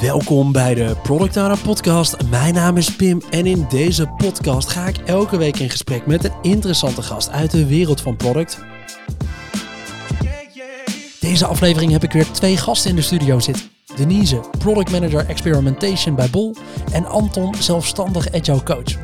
[0.00, 2.16] Welkom bij de Product Podcast.
[2.30, 6.24] Mijn naam is Pim en in deze podcast ga ik elke week in gesprek met
[6.24, 8.58] een interessante gast uit de wereld van product.
[11.20, 13.64] Deze aflevering heb ik weer twee gasten in de studio zitten.
[13.96, 16.56] Denise, Product Manager Experimentation bij Bol
[16.92, 18.96] en Anton, zelfstandig Agile Coach.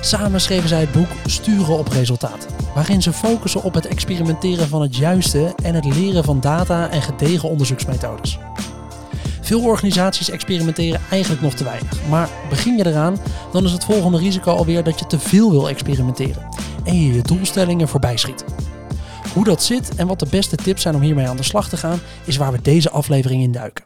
[0.00, 4.82] Samen schreven zij het boek Sturen op Resultaat, waarin ze focussen op het experimenteren van
[4.82, 8.38] het juiste en het leren van data en gedegen onderzoeksmethodes.
[9.48, 12.08] Veel organisaties experimenteren eigenlijk nog te weinig.
[12.08, 13.16] Maar begin je eraan,
[13.52, 16.48] dan is het volgende risico alweer dat je te veel wil experimenteren
[16.84, 18.44] en je je doelstellingen voorbij schiet.
[19.34, 21.76] Hoe dat zit en wat de beste tips zijn om hiermee aan de slag te
[21.76, 23.84] gaan, is waar we deze aflevering in duiken.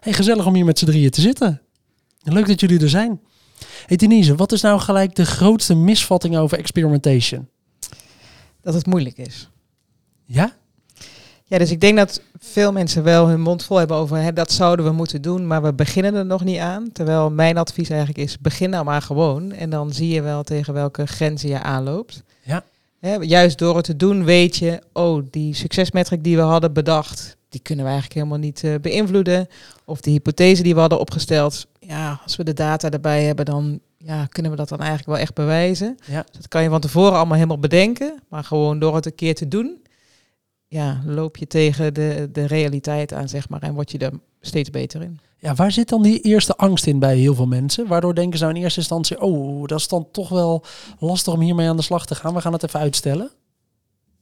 [0.00, 1.62] Hey, gezellig om hier met z'n drieën te zitten.
[2.22, 3.20] Leuk dat jullie er zijn.
[3.86, 7.48] Hey Denise, wat is nou gelijk de grootste misvatting over experimentation?
[8.60, 9.50] Dat het moeilijk is.
[10.24, 10.56] Ja?
[11.50, 14.52] Ja, dus ik denk dat veel mensen wel hun mond vol hebben over hè, dat
[14.52, 16.92] zouden we moeten doen, maar we beginnen er nog niet aan.
[16.92, 19.52] Terwijl mijn advies eigenlijk is, begin nou maar gewoon.
[19.52, 22.22] En dan zie je wel tegen welke grenzen je aanloopt.
[22.42, 22.64] Ja.
[23.00, 27.36] Hè, juist door het te doen weet je, oh, die succesmetric die we hadden bedacht,
[27.48, 29.48] die kunnen we eigenlijk helemaal niet uh, beïnvloeden.
[29.84, 33.80] Of de hypothese die we hadden opgesteld, ja, als we de data erbij hebben, dan
[33.96, 35.98] ja, kunnen we dat dan eigenlijk wel echt bewijzen.
[36.06, 36.22] Ja.
[36.22, 39.34] Dus dat kan je van tevoren allemaal helemaal bedenken, maar gewoon door het een keer
[39.34, 39.78] te doen,
[40.70, 44.70] ja, loop je tegen de, de realiteit aan, zeg maar, en word je er steeds
[44.70, 45.20] beter in.
[45.38, 47.86] Ja, waar zit dan die eerste angst in bij heel veel mensen?
[47.86, 50.64] Waardoor denken ze nou in eerste instantie, oh, dat is dan toch wel
[50.98, 52.34] lastig om hiermee aan de slag te gaan.
[52.34, 53.30] We gaan het even uitstellen.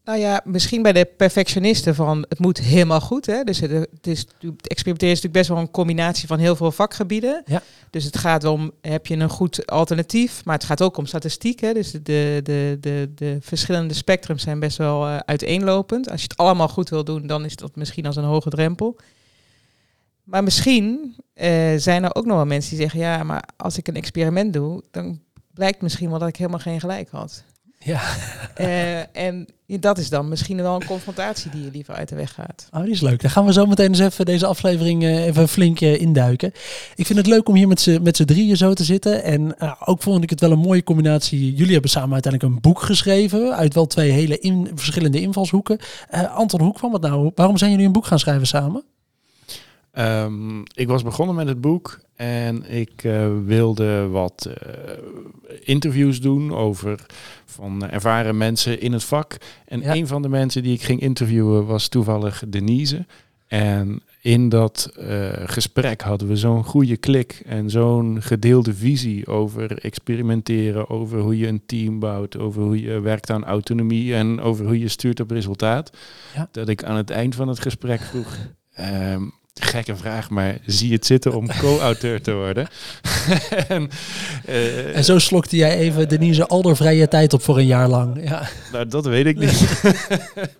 [0.09, 3.27] Nou ja, misschien bij de perfectionisten van het moet helemaal goed.
[3.27, 3.45] Hè?
[3.45, 6.73] Dus het, het, is, het experimenteren is natuurlijk best wel een combinatie van heel veel
[6.73, 7.43] vakgebieden.
[7.47, 7.63] Ja.
[7.91, 10.45] Dus het gaat om, heb je een goed alternatief?
[10.45, 11.61] Maar het gaat ook om statistiek.
[11.61, 11.73] Hè?
[11.73, 16.11] Dus de, de, de, de verschillende spectrums zijn best wel uh, uiteenlopend.
[16.11, 18.97] Als je het allemaal goed wil doen, dan is dat misschien als een hoge drempel.
[20.23, 21.45] Maar misschien uh,
[21.77, 24.83] zijn er ook nog wel mensen die zeggen, ja, maar als ik een experiment doe,
[24.91, 25.21] dan
[25.55, 27.45] blijkt misschien wel dat ik helemaal geen gelijk had.
[27.79, 28.01] Ja.
[28.61, 32.35] Uh, en dat is dan misschien wel een confrontatie die je liever uit de weg
[32.35, 32.69] gaat.
[32.73, 33.21] Oh, die is leuk.
[33.21, 36.53] Dan gaan we zo meteen eens even deze aflevering uh, even flink uh, induiken.
[36.95, 39.23] Ik vind het leuk om hier met z'n, met z'n drieën zo te zitten.
[39.23, 41.55] En ook vond ik het wel een mooie combinatie.
[41.55, 43.57] Jullie hebben samen uiteindelijk een boek geschreven.
[43.57, 45.79] Uit wel twee hele in, verschillende invalshoeken.
[46.35, 47.31] Anton, hoe kwam het nou?
[47.35, 48.85] Waarom zijn jullie een boek gaan schrijven samen?
[49.99, 54.55] Um, ik was begonnen met het boek en ik uh, wilde wat uh,
[55.61, 57.07] interviews doen over
[57.45, 59.37] van ervaren mensen in het vak.
[59.67, 59.95] En ja.
[59.95, 63.07] een van de mensen die ik ging interviewen was toevallig Denise.
[63.47, 69.79] En in dat uh, gesprek hadden we zo'n goede klik en zo'n gedeelde visie over
[69.79, 74.65] experimenteren, over hoe je een team bouwt, over hoe je werkt aan autonomie en over
[74.65, 75.97] hoe je stuurt op resultaat.
[76.35, 76.49] Ja.
[76.53, 78.37] Dat ik aan het eind van het gesprek vroeg.
[78.81, 79.33] Um,
[79.65, 82.69] gekke vraag, maar zie het zitten om co-auteur te worden.
[83.69, 83.91] en,
[84.49, 88.29] uh, en zo slokte jij even Denise al vrije tijd op voor een jaar lang.
[88.29, 88.49] Ja.
[88.73, 89.83] Nou, dat weet ik niet.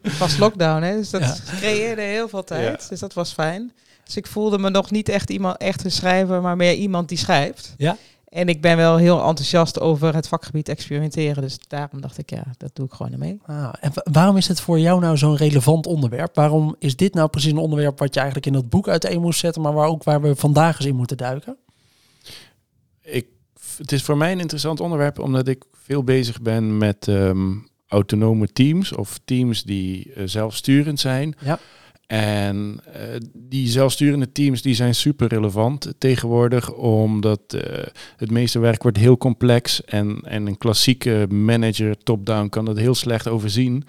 [0.03, 0.97] Het was lockdown, hè?
[0.97, 1.37] dus dat ja.
[1.59, 2.83] creëerde heel veel tijd.
[2.83, 2.89] Ja.
[2.89, 3.73] Dus dat was fijn.
[4.05, 7.19] Dus ik voelde me nog niet echt iemand, echt een schrijver, maar meer iemand die
[7.19, 7.75] schrijft.
[7.77, 7.97] Ja.
[8.29, 11.43] En ik ben wel heel enthousiast over het vakgebied experimenteren.
[11.43, 13.41] Dus daarom dacht ik, ja, dat doe ik gewoon mee.
[13.47, 16.35] Ah, en waarom is het voor jou nou zo'n relevant onderwerp?
[16.35, 19.41] Waarom is dit nou precies een onderwerp wat je eigenlijk in dat boek uiteen moest
[19.41, 21.57] zetten, maar waar ook waar we vandaag eens in moeten duiken?
[23.03, 23.27] Ik,
[23.77, 28.53] het is voor mij een interessant onderwerp omdat ik veel bezig ben met um, autonome
[28.53, 31.37] teams of teams die uh, zelfsturend zijn.
[31.41, 31.59] Ja.
[32.09, 32.93] En uh,
[33.35, 37.61] die zelfsturende teams die zijn super relevant tegenwoordig, omdat uh,
[38.17, 42.95] het meeste werk wordt heel complex en, en een klassieke manager top-down kan dat heel
[42.95, 43.85] slecht overzien,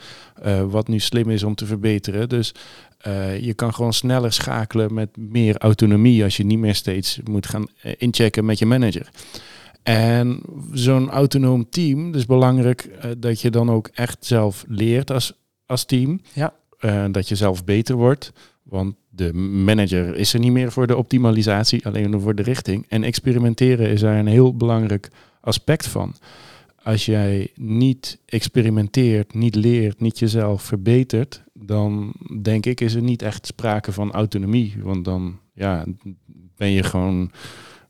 [0.46, 2.30] uh, wat nu slim is om te verbeteren.
[2.30, 2.54] Dus
[3.42, 7.68] je kan gewoon sneller schakelen met meer autonomie als je niet meer steeds moet gaan
[7.98, 9.10] inchecken met je manager.
[9.84, 10.42] En
[10.72, 15.34] zo'n autonoom team, dus belangrijk dat je dan ook echt zelf leert als,
[15.66, 16.22] als team.
[16.34, 16.54] Ja.
[16.80, 18.32] Uh, dat je zelf beter wordt.
[18.64, 22.86] Want de manager is er niet meer voor de optimalisatie, alleen voor de richting.
[22.88, 25.10] En experimenteren is daar een heel belangrijk
[25.42, 26.16] aspect van.
[26.84, 33.22] Als jij niet experimenteert, niet leert, niet jezelf verbetert, dan denk ik is er niet
[33.22, 34.76] echt sprake van autonomie.
[34.82, 35.86] Want dan ja,
[36.56, 37.32] ben je gewoon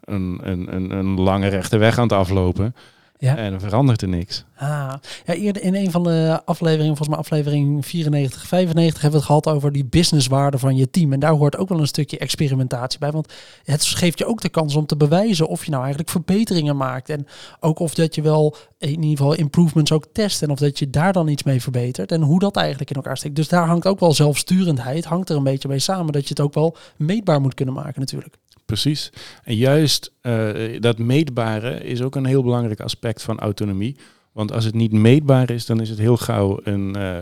[0.03, 2.75] een, een, een, een lange rechte weg aan het aflopen.
[3.21, 3.37] Ja.
[3.37, 4.43] En er verandert er niks.
[4.55, 4.93] Ah,
[5.25, 9.35] ja, eerder in een van de afleveringen, volgens mij aflevering 94, 95, hebben we het
[9.35, 11.13] gehad over die businesswaarde van je team.
[11.13, 13.11] En daar hoort ook wel een stukje experimentatie bij.
[13.11, 13.33] Want
[13.63, 17.09] het geeft je ook de kans om te bewijzen of je nou eigenlijk verbeteringen maakt.
[17.09, 17.27] En
[17.59, 20.41] ook of dat je wel in ieder geval improvements ook test.
[20.41, 22.11] En of dat je daar dan iets mee verbetert.
[22.11, 23.35] En hoe dat eigenlijk in elkaar steekt.
[23.35, 26.13] Dus daar hangt ook wel zelfsturendheid, hangt er een beetje mee samen.
[26.13, 28.37] Dat je het ook wel meetbaar moet kunnen maken natuurlijk.
[28.69, 29.11] Precies.
[29.43, 33.97] En juist uh, dat meetbare is ook een heel belangrijk aspect van autonomie.
[34.31, 37.21] Want als het niet meetbaar is, dan is het heel gauw een, uh,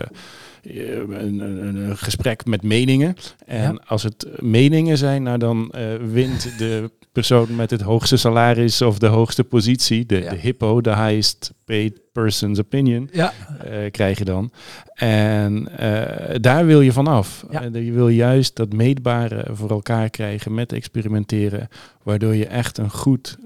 [0.63, 3.15] een, een, een, gesprek met meningen.
[3.45, 3.81] En ja.
[3.85, 5.81] als het meningen zijn, nou dan uh,
[6.11, 10.29] wint de persoon met het hoogste salaris of de hoogste positie, de, ja.
[10.29, 13.33] de hippo, de highest paid person's opinion, ja.
[13.65, 14.51] uh, krijg je dan.
[14.93, 17.45] En uh, daar wil je vanaf.
[17.51, 17.65] Ja.
[17.65, 21.67] Uh, je wil juist dat meetbare voor elkaar krijgen met experimenteren,
[22.03, 23.37] waardoor je echt een goed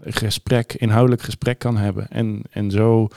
[0.00, 2.08] gesprek, inhoudelijk gesprek kan hebben.
[2.08, 3.08] En, en zo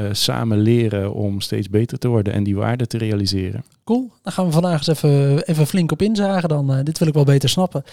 [0.00, 3.64] uh, samen leren om steeds beter te worden en die waarde te realiseren.
[3.84, 6.70] Cool, dan gaan we vandaag eens even, even flink op inzagen dan.
[6.76, 7.84] Uh, dit wil ik wel beter snappen.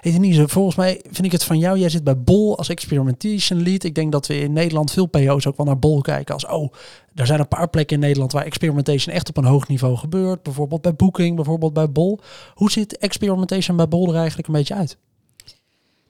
[0.00, 3.62] Hey Denise, volgens mij vind ik het van jou, jij zit bij Bol als experimentation
[3.62, 3.84] lead.
[3.84, 6.72] Ik denk dat we in Nederland veel PO's ook wel naar Bol kijken als, oh,
[7.14, 10.42] er zijn een paar plekken in Nederland waar experimentation echt op een hoog niveau gebeurt.
[10.42, 12.20] Bijvoorbeeld bij Booking, bijvoorbeeld bij Bol.
[12.54, 14.98] Hoe ziet experimentation bij Bol er eigenlijk een beetje uit?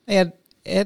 [0.05, 0.33] Ja,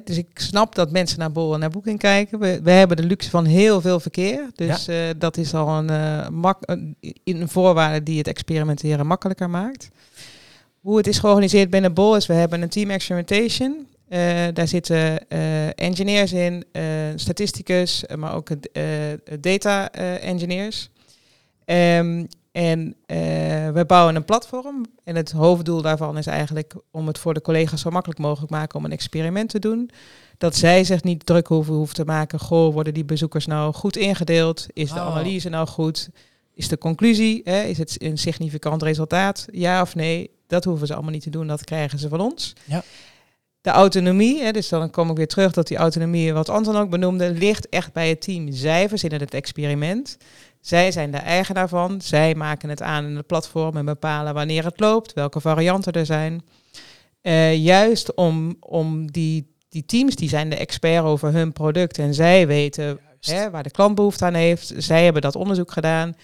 [0.05, 2.39] dus ik snap dat mensen naar Bol en naar Booking kijken.
[2.39, 4.51] We, we hebben de luxe van heel veel verkeer.
[4.55, 5.09] Dus ja.
[5.09, 9.91] uh, dat is al een, uh, mak een, een voorwaarde die het experimenteren makkelijker maakt.
[10.81, 13.87] Hoe het is georganiseerd binnen Bol is, we hebben een team experimentation.
[14.09, 14.19] Uh,
[14.53, 15.29] daar zitten
[15.75, 16.65] engineers in,
[17.17, 18.49] statisticus, maar ook
[19.41, 20.91] data engineers.
[21.65, 23.17] Um, en uh,
[23.71, 24.85] we bouwen een platform.
[25.05, 28.79] En het hoofddoel daarvan is eigenlijk om het voor de collega's zo makkelijk mogelijk maken
[28.79, 29.91] om een experiment te doen.
[30.39, 32.39] Dat zij zich niet druk hoeven, hoeven te maken.
[32.39, 34.67] Goh, worden die bezoekers nou goed ingedeeld?
[34.73, 35.07] Is de Oh.
[35.07, 36.09] analyse nou goed?
[36.55, 37.41] Is de conclusie?
[37.45, 37.63] Hè?
[37.63, 39.47] Is het een significant resultaat?
[39.51, 40.31] Ja of nee?
[40.47, 41.47] Dat hoeven ze allemaal niet te doen.
[41.47, 42.53] Dat krijgen ze van ons.
[42.65, 42.83] Ja.
[43.61, 46.91] De autonomie, hè, dus dan kom ik weer terug dat die autonomie, wat Anton ook
[46.91, 48.53] benoemde, ligt echt bij het team.
[48.53, 50.17] Zij verzinnen het experiment.
[50.61, 52.01] Zij zijn de eigenaar van.
[52.01, 56.07] Zij maken het aan in het platform en bepalen wanneer het loopt, welke varianten er
[56.07, 56.43] zijn.
[57.23, 62.15] Uh, juist om, om die, die teams, die zijn de expert over hun product en
[62.15, 64.73] zij weten hè, waar de klant behoefte aan heeft.
[64.77, 66.15] Zij hebben dat onderzoek gedaan.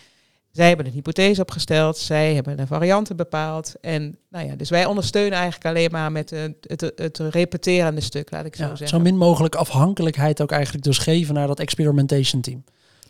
[0.50, 1.98] Zij hebben een hypothese opgesteld.
[1.98, 3.74] Zij hebben de varianten bepaald.
[3.80, 8.30] En nou ja, dus wij ondersteunen eigenlijk alleen maar met het, het, het repeterende stuk,
[8.30, 8.88] laat ik zo ja, zeggen.
[8.88, 12.64] Zo min mogelijk afhankelijkheid ook eigenlijk dus geven naar dat experimentation team.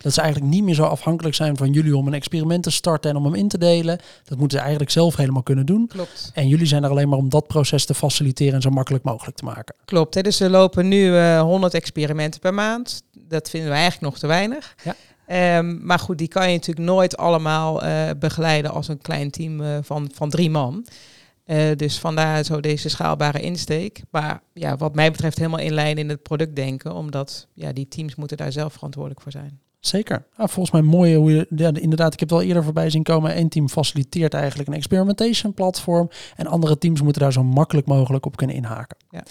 [0.06, 3.10] Dat ze eigenlijk niet meer zo afhankelijk zijn van jullie om een experiment te starten
[3.10, 3.98] en om hem in te delen.
[4.24, 5.86] Dat moeten ze eigenlijk zelf helemaal kunnen doen.
[5.86, 6.30] Klopt.
[6.34, 9.36] En jullie zijn er alleen maar om dat proces te faciliteren en zo makkelijk mogelijk
[9.36, 9.74] te maken.
[9.84, 10.14] Klopt.
[10.14, 10.22] Hè?
[10.22, 13.02] Dus we lopen nu uh, 100 experimenten per maand.
[13.28, 14.74] Dat vinden we eigenlijk nog te weinig.
[14.84, 15.58] Ja.
[15.58, 19.60] Um, maar goed, die kan je natuurlijk nooit allemaal uh, begeleiden als een klein team
[19.60, 20.86] uh, van, van drie man.
[21.46, 24.02] Uh, dus vandaar zo deze schaalbare insteek.
[24.10, 26.94] Maar ja, wat mij betreft helemaal in lijn in het product denken.
[26.94, 29.60] Omdat ja, die teams moeten daar zelf verantwoordelijk voor zijn.
[29.86, 30.24] Zeker.
[30.36, 33.38] Volgens mij mooi hoe je, ja, inderdaad, ik heb het al eerder voorbij zien komen.
[33.38, 36.08] Eén team faciliteert eigenlijk een experimentation platform.
[36.36, 38.96] En andere teams moeten daar zo makkelijk mogelijk op kunnen inhaken.
[39.10, 39.22] Ja.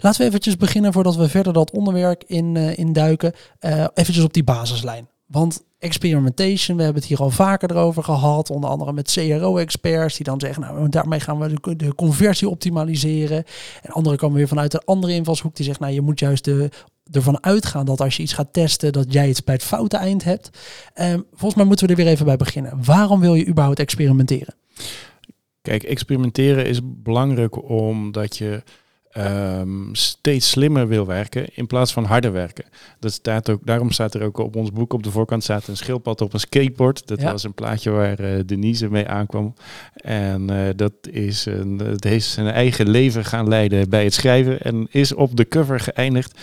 [0.00, 3.32] Laten we eventjes beginnen voordat we verder dat onderwerp in, uh, induiken.
[3.60, 5.08] Uh, eventjes op die basislijn.
[5.26, 10.24] Want experimentation, we hebben het hier al vaker erover gehad, onder andere met CRO-experts die
[10.24, 13.44] dan zeggen, nou daarmee gaan we de, conversie optimaliseren.
[13.82, 16.70] En anderen komen weer vanuit een andere invalshoek die zegt, nou je moet juist de,
[17.10, 20.24] ervan uitgaan dat als je iets gaat testen, dat jij het bij het foute eind
[20.24, 20.50] hebt.
[21.00, 22.84] Um, volgens mij moeten we er weer even bij beginnen.
[22.84, 24.54] Waarom wil je überhaupt experimenteren?
[25.62, 28.62] Kijk, experimenteren is belangrijk omdat je
[29.16, 32.64] um, steeds slimmer wil werken in plaats van harder werken.
[32.98, 35.76] Dat staat ook, daarom staat er ook op ons boek op de voorkant staat een
[35.76, 37.06] schildpad op een skateboard.
[37.06, 37.30] Dat ja.
[37.30, 39.54] was een plaatje waar uh, Denise mee aankwam.
[39.94, 44.60] En uh, dat is een, het heeft zijn eigen leven gaan leiden bij het schrijven
[44.60, 46.38] en is op de cover geëindigd.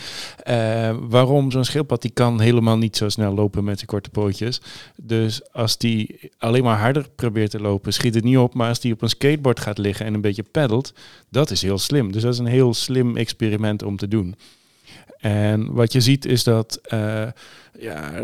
[0.50, 2.02] Uh, waarom zo'n schildpad?
[2.02, 4.62] Die kan helemaal niet zo snel lopen met zijn korte pootjes.
[4.96, 8.54] Dus als die alleen maar harder probeert te lopen, schiet het niet op.
[8.54, 10.94] Maar als die op een skateboard gaat liggen en een beetje peddelt,
[11.30, 12.12] dat is heel slim.
[12.12, 14.36] Dus dat is een heel heel slim experiment om te doen.
[15.18, 17.28] En wat je ziet is dat uh,
[17.80, 18.24] ja,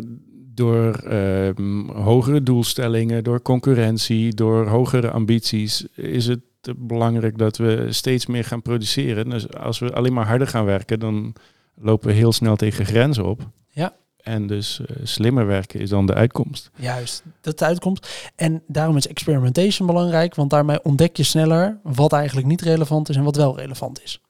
[0.53, 1.49] door uh,
[1.87, 6.41] hogere doelstellingen, door concurrentie, door hogere ambities, is het
[6.77, 9.29] belangrijk dat we steeds meer gaan produceren.
[9.29, 11.33] Dus als we alleen maar harder gaan werken, dan
[11.75, 13.49] lopen we heel snel tegen grenzen op.
[13.69, 13.95] Ja.
[14.17, 16.69] En dus uh, slimmer werken is dan de uitkomst.
[16.75, 18.31] Juist, dat is de uitkomst.
[18.35, 23.15] En daarom is experimentation belangrijk, want daarmee ontdek je sneller wat eigenlijk niet relevant is
[23.15, 24.21] en wat wel relevant is.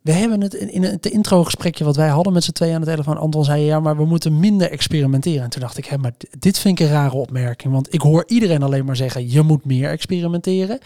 [0.00, 3.16] We hebben het in het intro-gesprekje wat wij hadden met z'n tweeën aan de telefoon.
[3.16, 5.42] Anton zei ja, maar we moeten minder experimenteren.
[5.42, 7.72] En toen dacht ik, hé, maar dit vind ik een rare opmerking.
[7.72, 10.78] Want ik hoor iedereen alleen maar zeggen, je moet meer experimenteren.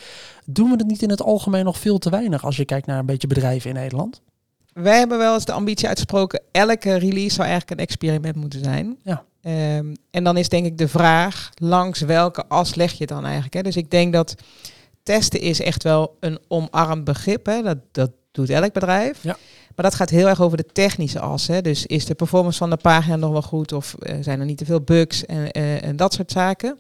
[0.45, 2.99] Doen we het niet in het algemeen nog veel te weinig als je kijkt naar
[2.99, 4.21] een beetje bedrijven in Nederland?
[4.73, 8.97] Wij hebben wel eens de ambitie uitgesproken, elke release zou eigenlijk een experiment moeten zijn.
[9.03, 9.25] Ja.
[9.79, 13.55] Um, en dan is denk ik de vraag, langs welke as leg je dan eigenlijk?
[13.55, 13.63] Hè?
[13.63, 14.35] Dus ik denk dat
[15.03, 17.47] testen is echt wel een omarmd begrip.
[17.47, 17.63] Hè?
[17.63, 19.23] Dat, dat doet elk bedrijf.
[19.23, 19.37] Ja.
[19.75, 21.47] Maar dat gaat heel erg over de technische as.
[21.47, 21.61] Hè?
[21.61, 23.73] Dus is de performance van de pagina nog wel goed?
[23.73, 26.79] Of eh, zijn er niet te veel bugs en, eh, en dat soort zaken?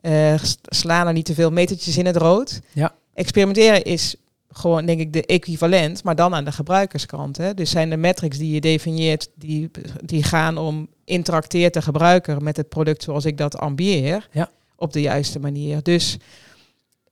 [0.00, 2.60] Eh, slaan er niet te veel metertjes in het rood?
[2.72, 2.94] Ja.
[3.14, 4.14] Experimenteren is
[4.50, 7.36] gewoon, denk ik, de equivalent, maar dan aan de gebruikerskant.
[7.36, 7.54] Hè?
[7.54, 9.70] Dus zijn de metrics die je definieert, die,
[10.04, 14.50] die gaan om interacteert de gebruiker met het product zoals ik dat ambieer, Ja.
[14.76, 15.82] op de juiste manier.
[15.82, 16.16] Dus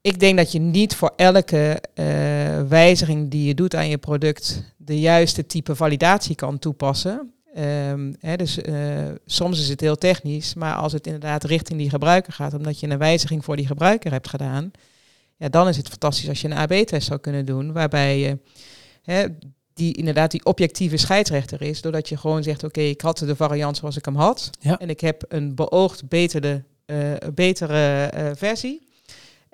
[0.04, 2.04] ik denk dat je niet voor elke eh,
[2.68, 7.32] wijziging die je doet aan je product de juiste type validatie kan toepassen.
[7.54, 8.74] Ehm, hè, dus eh,
[9.26, 12.88] soms is het heel technisch, maar als het inderdaad richting die gebruiker gaat, omdat je
[12.88, 14.70] een wijziging voor die gebruiker hebt gedaan,
[15.36, 18.38] ja, dan is het fantastisch als je een AB-test zou kunnen doen, waarbij je
[19.02, 19.24] hè,
[19.74, 23.76] die inderdaad die objectieve scheidsrechter is, doordat je gewoon zegt, oké, ik had de variant
[23.76, 24.78] zoals ik hem had, Ja.
[24.78, 28.92] en ik heb een beoogd betere, eh, betere versie.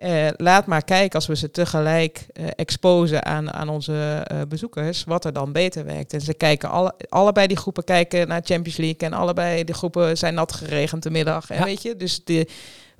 [0.00, 5.04] Eh, laat maar kijken als we ze tegelijk eh, exposen aan, aan onze eh, bezoekers,
[5.04, 6.12] wat er dan beter werkt.
[6.12, 10.18] En ze kijken alle, allebei die groepen kijken naar Champions League en allebei de groepen
[10.18, 11.50] zijn nat geregend de middag.
[11.50, 11.64] En Ja.
[11.64, 12.48] weet je, dus de,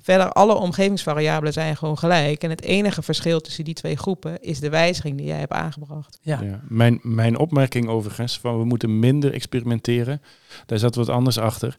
[0.01, 2.43] verder alle omgevingsvariabelen zijn gewoon gelijk.
[2.43, 6.19] En het enige verschil tussen die twee groepen is de wijziging die jij hebt aangebracht.
[6.21, 6.41] Ja.
[6.41, 6.61] Ja.
[6.67, 10.21] Mijn, mijn opmerking overigens, van we moeten minder experimenteren,
[10.65, 11.77] daar zat wat anders achter.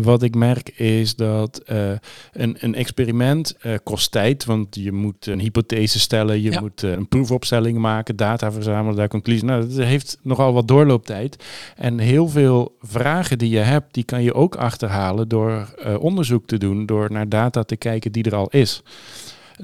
[0.00, 1.90] Wat ik merk is dat eh,
[2.32, 6.60] een, een experiment eh, kost tijd, want je moet een hypothese stellen, je Ja.
[6.60, 9.44] moet eh, een proefopstelling maken, data verzamelen, daar conclusie.
[9.44, 11.44] Nou, dat heeft nogal wat doorlooptijd.
[11.76, 16.58] En heel veel vragen die je hebt, die kan je ook achterhalen door onderzoek te
[16.58, 18.82] doen, door naar data te kijken die er al is.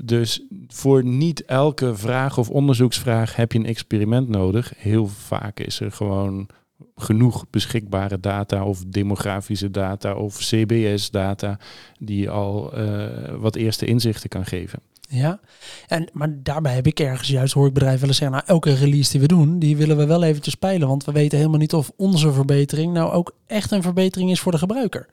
[0.03, 4.73] Dus voor niet elke vraag of onderzoeksvraag heb je een experiment nodig.
[4.77, 6.49] Heel vaak is er gewoon
[6.97, 11.59] genoeg beschikbare data of demografische data of CBS-data
[11.99, 14.81] die al eh, wat eerste inzichten kan geven.
[15.11, 15.41] Ja,
[15.87, 18.75] en, maar daarbij heb ik ergens juist, hoor ik bedrijven wel eens zeggen, nou elke
[18.75, 21.75] release die we doen, die willen we wel eventjes spelen, want we weten helemaal niet
[21.75, 25.09] of onze verbetering nou ook echt een verbetering is voor de gebruiker.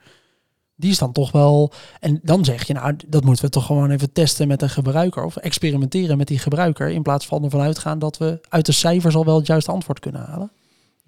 [0.74, 3.90] Die is dan toch wel, en dan zeg je nou, dat moeten we toch gewoon
[3.90, 7.98] even testen met een gebruiker of experimenteren met die gebruiker in plaats van ervan uitgaan
[7.98, 10.50] dat we uit de cijfers al wel het juiste antwoord kunnen halen.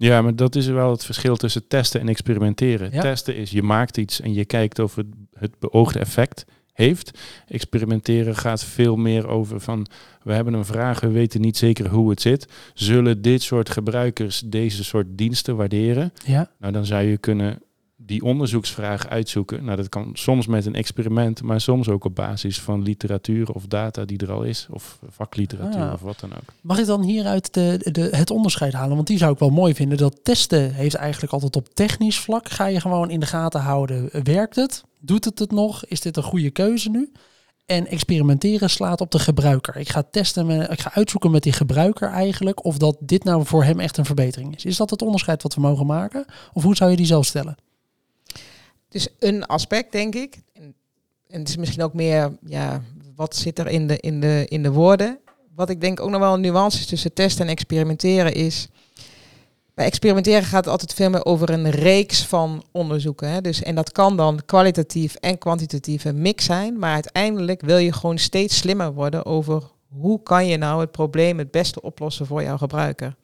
[0.01, 2.91] Ja, maar dat is wel het verschil tussen testen en experimenteren.
[2.91, 3.01] Ja.
[3.01, 7.19] Testen is je maakt iets en je kijkt of het, het beoogde effect heeft.
[7.47, 9.87] Experimenteren gaat veel meer over van
[10.23, 12.47] we hebben een vraag, we weten niet zeker hoe het zit.
[12.73, 16.13] Zullen dit soort gebruikers deze soort diensten waarderen?
[16.25, 17.61] Ja, Nou, dan zou je kunnen
[18.09, 19.63] die onderzoeksvraag uitzoeken.
[19.63, 23.65] Nou, dat kan soms met een experiment, maar soms ook op basis van literatuur of
[23.67, 25.93] data die er al is, of vakliteratuur Ah.
[25.93, 26.53] of wat dan ook.
[26.61, 28.95] Mag ik dan hieruit de, de, het onderscheid halen?
[28.95, 29.97] Want die zou ik wel mooi vinden.
[29.97, 32.49] Dat testen heeft eigenlijk altijd op technisch vlak.
[32.49, 34.09] Ga je gewoon in de gaten houden.
[34.23, 34.83] Werkt het?
[34.99, 35.85] Doet het het nog?
[35.85, 37.11] Is dit een goede keuze nu?
[37.65, 39.75] En experimenteren slaat op de gebruiker.
[39.77, 43.45] Ik ga testen, met, ik ga uitzoeken met die gebruiker eigenlijk of dat dit nou
[43.45, 44.65] voor hem echt een verbetering is.
[44.65, 46.25] Is dat het onderscheid wat we mogen maken?
[46.53, 47.55] Of hoe zou je die zelf stellen?
[48.89, 50.41] Dus een aspect, denk ik.
[50.53, 50.75] En,
[51.27, 52.81] en het is misschien ook meer, ja,
[53.15, 55.19] wat zit er in de, in, de, in de woorden?
[55.55, 58.67] Wat ik denk ook nog wel een nuance is tussen testen en experimenteren is...
[59.73, 63.29] Bij experimenteren gaat het altijd veel meer over een reeks van onderzoeken.
[63.29, 63.41] Hè?
[63.41, 66.79] Dus, en dat kan dan kwalitatief en kwantitatief een mix zijn.
[66.79, 71.37] Maar uiteindelijk wil je gewoon steeds slimmer worden over hoe kan je nou het probleem
[71.37, 73.15] het beste oplossen voor jouw gebruiker.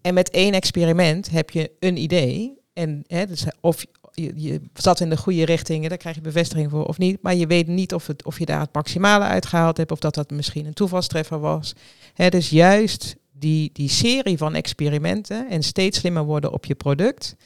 [0.00, 2.58] En met één experiment heb je een idee.
[2.72, 6.20] En hè, dus of je, je zat in de goede richting, en daar krijg je
[6.20, 7.22] bevestiging voor of niet.
[7.22, 10.14] Maar je weet niet of, het, of je daar het maximale uitgehaald hebt of dat
[10.14, 11.72] dat misschien een toevalstreffer was.
[12.14, 17.36] Hè, dus juist die, die serie van experimenten en steeds slimmer worden op je product.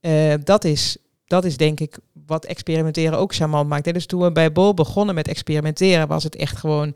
[0.00, 3.92] eh, dat, is, dat is denk ik wat experimenteren ook charmant maakt.
[3.92, 6.94] Dus toen we bij Bol begonnen met experimenteren, was het echt gewoon.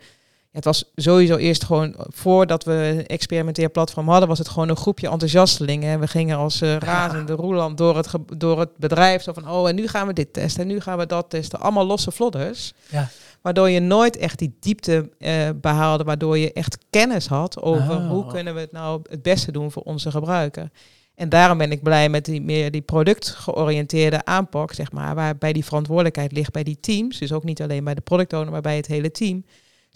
[0.54, 5.08] Het was sowieso eerst gewoon, voordat we een experimenteerplatform hadden, was het gewoon een groepje
[5.08, 5.90] enthousiastelingen.
[5.90, 9.22] En we gingen als eh, razende roeland door het, door het bedrijf.
[9.22, 11.60] Zo van, oh, en nu gaan we dit testen, en nu gaan we dat testen.
[11.60, 12.72] Allemaal losse vlodders.
[12.90, 13.08] Ja.
[13.42, 18.08] Waardoor je nooit echt die diepte eh, behaalde, waardoor je echt kennis had over Oh.
[18.08, 20.70] hoe kunnen we het nou het beste doen voor onze gebruiker.
[21.14, 25.64] En daarom ben ik blij met die meer die productgeoriënteerde aanpak, zeg maar, waarbij die
[25.64, 27.18] verantwoordelijkheid ligt bij die teams.
[27.18, 29.44] Dus ook niet alleen bij de product owner, maar bij het hele team.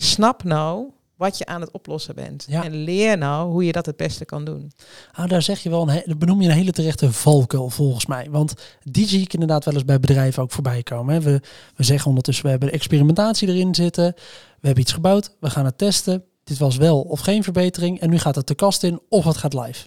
[0.00, 2.44] Snap nou wat je aan het oplossen bent.
[2.48, 2.64] Ja.
[2.64, 4.72] En leer nou hoe je dat het beste kan doen.
[5.12, 8.26] Ah, daar zeg je wel, een benoem je een hele terechte valkuil volgens mij.
[8.30, 11.14] Want die zie ik inderdaad wel eens bij bedrijven ook voorbij komen.
[11.14, 11.20] Hè.
[11.20, 11.40] We,
[11.76, 14.12] we zeggen ondertussen, we hebben experimentatie erin zitten.
[14.60, 16.24] We hebben iets gebouwd, we gaan het testen.
[16.44, 18.00] Dit was wel of geen verbetering.
[18.00, 19.86] En nu gaat het de kast in of het gaat live.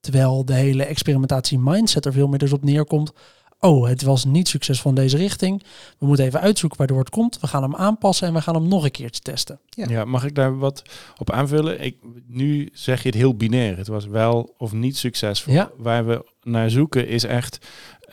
[0.00, 3.12] Terwijl de hele experimentatie mindset er veel meer dus op neerkomt.
[3.60, 5.62] Oh, het was niet succesvol in deze richting.
[5.98, 7.40] We moeten even uitzoeken waardoor het komt.
[7.40, 9.60] We gaan hem aanpassen en we gaan hem nog een keertje testen.
[9.68, 9.88] Ja.
[9.88, 10.04] Ja.
[10.04, 10.82] mag ik daar wat
[11.16, 11.80] op aanvullen?
[11.80, 11.96] Ik,
[12.26, 13.76] nu zeg je het heel binair.
[13.76, 15.52] Het was wel of niet succesvol.
[15.52, 15.70] Ja.
[15.76, 17.66] Waar we naar zoeken is echt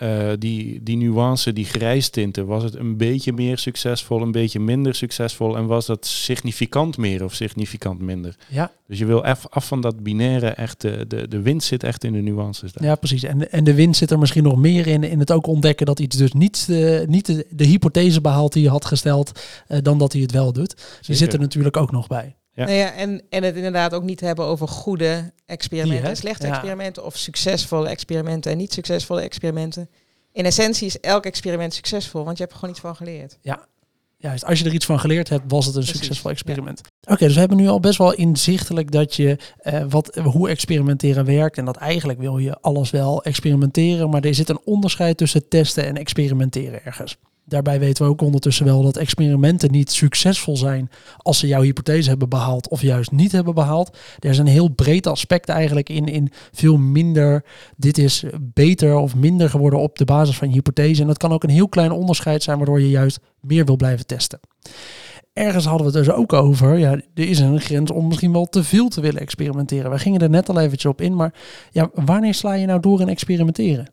[0.04, 2.46] eh, die, die nuance, die grijstinten.
[2.46, 5.58] Was het een beetje meer succesvol, een beetje minder succesvol?
[5.58, 8.36] En was dat significant meer of significant minder?
[8.50, 11.84] Ja, Dus je wil af, af van dat binaire, echt de, de, de winst zit
[11.84, 12.84] echt in de nuances daar.
[12.84, 13.24] ja precies.
[13.24, 15.04] En, en de winst zit er misschien nog meer in.
[15.04, 18.64] In het ook ontdekken dat iets dus niet, eh, niet de, de hypothese behaalt die
[18.64, 19.40] je had gesteld.
[19.68, 20.76] eh, dan dat hij het wel doet.
[20.76, 21.16] Die Zeker.
[21.16, 22.36] zit er natuurlijk ook nog bij.
[22.54, 22.66] Ja.
[22.66, 26.48] Nou ja, en, en het inderdaad ook niet hebben over goede experimenten Die, en slechte
[26.48, 26.54] Ja.
[26.54, 29.90] experimenten of succesvolle experimenten en niet succesvolle experimenten.
[30.32, 33.38] In essentie is elk experiment succesvol, want je hebt er gewoon iets van geleerd.
[34.18, 36.82] Juist, als je er iets van geleerd hebt, was het een Precies, succesvol experiment.
[37.08, 41.26] Oké, dus we hebben nu al best wel inzichtelijk dat je eh, wat, hoe experimenteren
[41.26, 41.58] werkt.
[41.58, 44.10] En dat eigenlijk wil je alles wel experimenteren.
[44.10, 47.18] Maar er zit een onderscheid tussen testen en experimenteren ergens.
[47.46, 52.10] Daarbij weten we ook ondertussen wel dat experimenten niet succesvol zijn als ze jouw hypothese
[52.10, 53.98] hebben behaald of juist niet hebben behaald.
[54.20, 57.46] Er een heel breed aspect eigenlijk in, in veel minder,
[57.78, 61.02] dit is beter of minder geworden op de basis van je hypothese.
[61.02, 64.06] En dat kan ook een heel klein onderscheid zijn waardoor je juist meer wil blijven
[64.06, 64.40] testen.
[65.34, 68.46] Ergens hadden we het dus ook over, ja, er is een grens om misschien wel
[68.46, 69.92] te veel te willen experimenteren.
[69.92, 71.34] We gingen er net al eventjes op in, maar
[71.72, 73.93] ja, wanneer sla je nou door in experimenteren?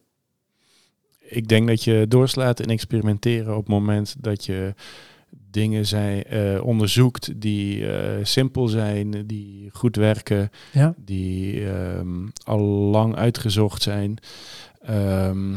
[1.31, 4.75] Ik denk dat je doorslaat in experimenteren op het moment dat je
[5.51, 10.95] dingen zijn, eh, onderzoekt die eh, simpel zijn, die goed werken, Ja.
[11.05, 14.19] die ehm, al lang uitgezocht zijn.
[14.83, 15.55] Ehm,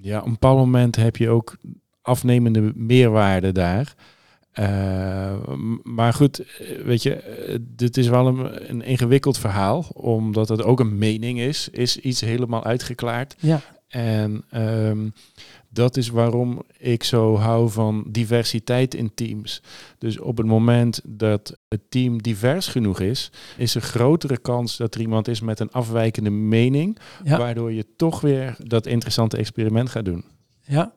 [0.00, 1.56] ja, op een bepaald moment heb je ook
[2.02, 3.94] afnemende meerwaarde daar.
[4.52, 5.34] Eh,
[5.82, 6.42] maar goed,
[6.84, 11.68] weet je, dit is wel een, een ingewikkeld verhaal, omdat het ook een mening is,
[11.72, 13.36] is iets helemaal uitgeklaard.
[13.38, 13.60] Ja,
[13.96, 15.08] En ehm,
[15.68, 19.62] dat is waarom ik zo hou van diversiteit in teams.
[19.98, 24.94] Dus op het moment dat het team divers genoeg is, is er grotere kans dat
[24.94, 27.38] er iemand is met een afwijkende mening, ja.
[27.38, 30.24] waardoor je toch weer dat interessante experiment gaat doen.
[30.60, 30.92] Ja.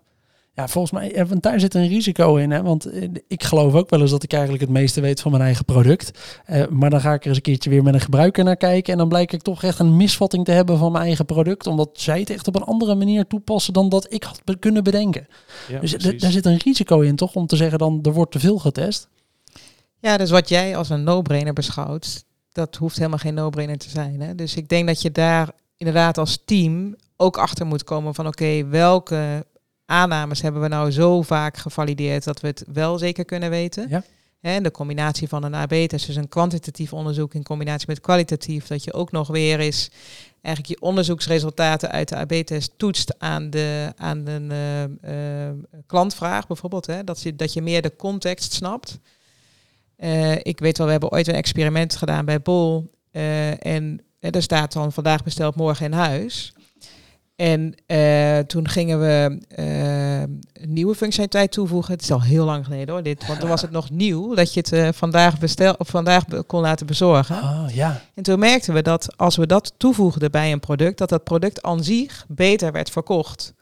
[0.59, 2.51] Ja, volgens mij, ja, want daar zit een risico in.
[2.51, 2.61] Hè?
[2.61, 5.43] Want eh, ik geloof ook wel eens dat ik eigenlijk het meeste weet van mijn
[5.43, 6.11] eigen product.
[6.45, 8.93] Eh, maar dan ga ik er eens een keertje weer met een gebruiker naar kijken.
[8.93, 11.67] En dan blijk ik toch echt een misvatting te hebben van mijn eigen product.
[11.67, 15.27] Omdat zij het echt op een andere manier toepassen dan dat ik had kunnen bedenken.
[15.67, 16.21] Ja, dus precies.
[16.21, 17.35] daar zit een risico in, toch?
[17.35, 19.09] Om te zeggen dan, er wordt te veel getest.
[19.99, 24.21] Ja, dus wat jij als een no-brainer beschouwt, dat hoeft helemaal geen no-brainer te zijn.
[24.21, 24.35] Hè?
[24.35, 28.65] Dus ik denk dat je daar inderdaad als team ook achter moet komen van oké,
[28.65, 29.45] welke
[29.89, 33.89] aannames hebben we nou zo vaak gevalideerd dat we het wel zeker kunnen weten.
[33.89, 34.03] Ja.
[34.41, 38.83] En de combinatie van een AB-test, dus een kwantitatief onderzoek in combinatie met kwalitatief, dat
[38.83, 39.89] je ook nog weer eens
[40.41, 46.85] eigenlijk je onderzoeksresultaten uit de AB-test toetst aan de, aan de eh, eh, klantvraag bijvoorbeeld.
[46.85, 47.03] Hè?
[47.03, 48.99] Dat, je, dat je meer de context snapt.
[49.95, 52.91] Eh, ik weet wel, we hebben ooit een experiment gedaan bij Bol.
[53.11, 56.53] en er staat dan vandaag besteld, morgen in huis.
[57.39, 61.93] En eh, toen gingen we eh, een nieuwe functionaliteit toevoegen.
[61.93, 63.27] Het is al heel lang geleden hoor, dit.
[63.27, 66.61] Want toen was het nog nieuw dat je het eh, vandaag, bestel, of vandaag kon
[66.61, 67.41] laten bezorgen.
[67.41, 68.01] Ah, ja.
[68.13, 71.61] En toen merkten we dat als we dat toevoegden bij een product, dat dat product
[71.61, 73.53] aan zich beter werd verkocht.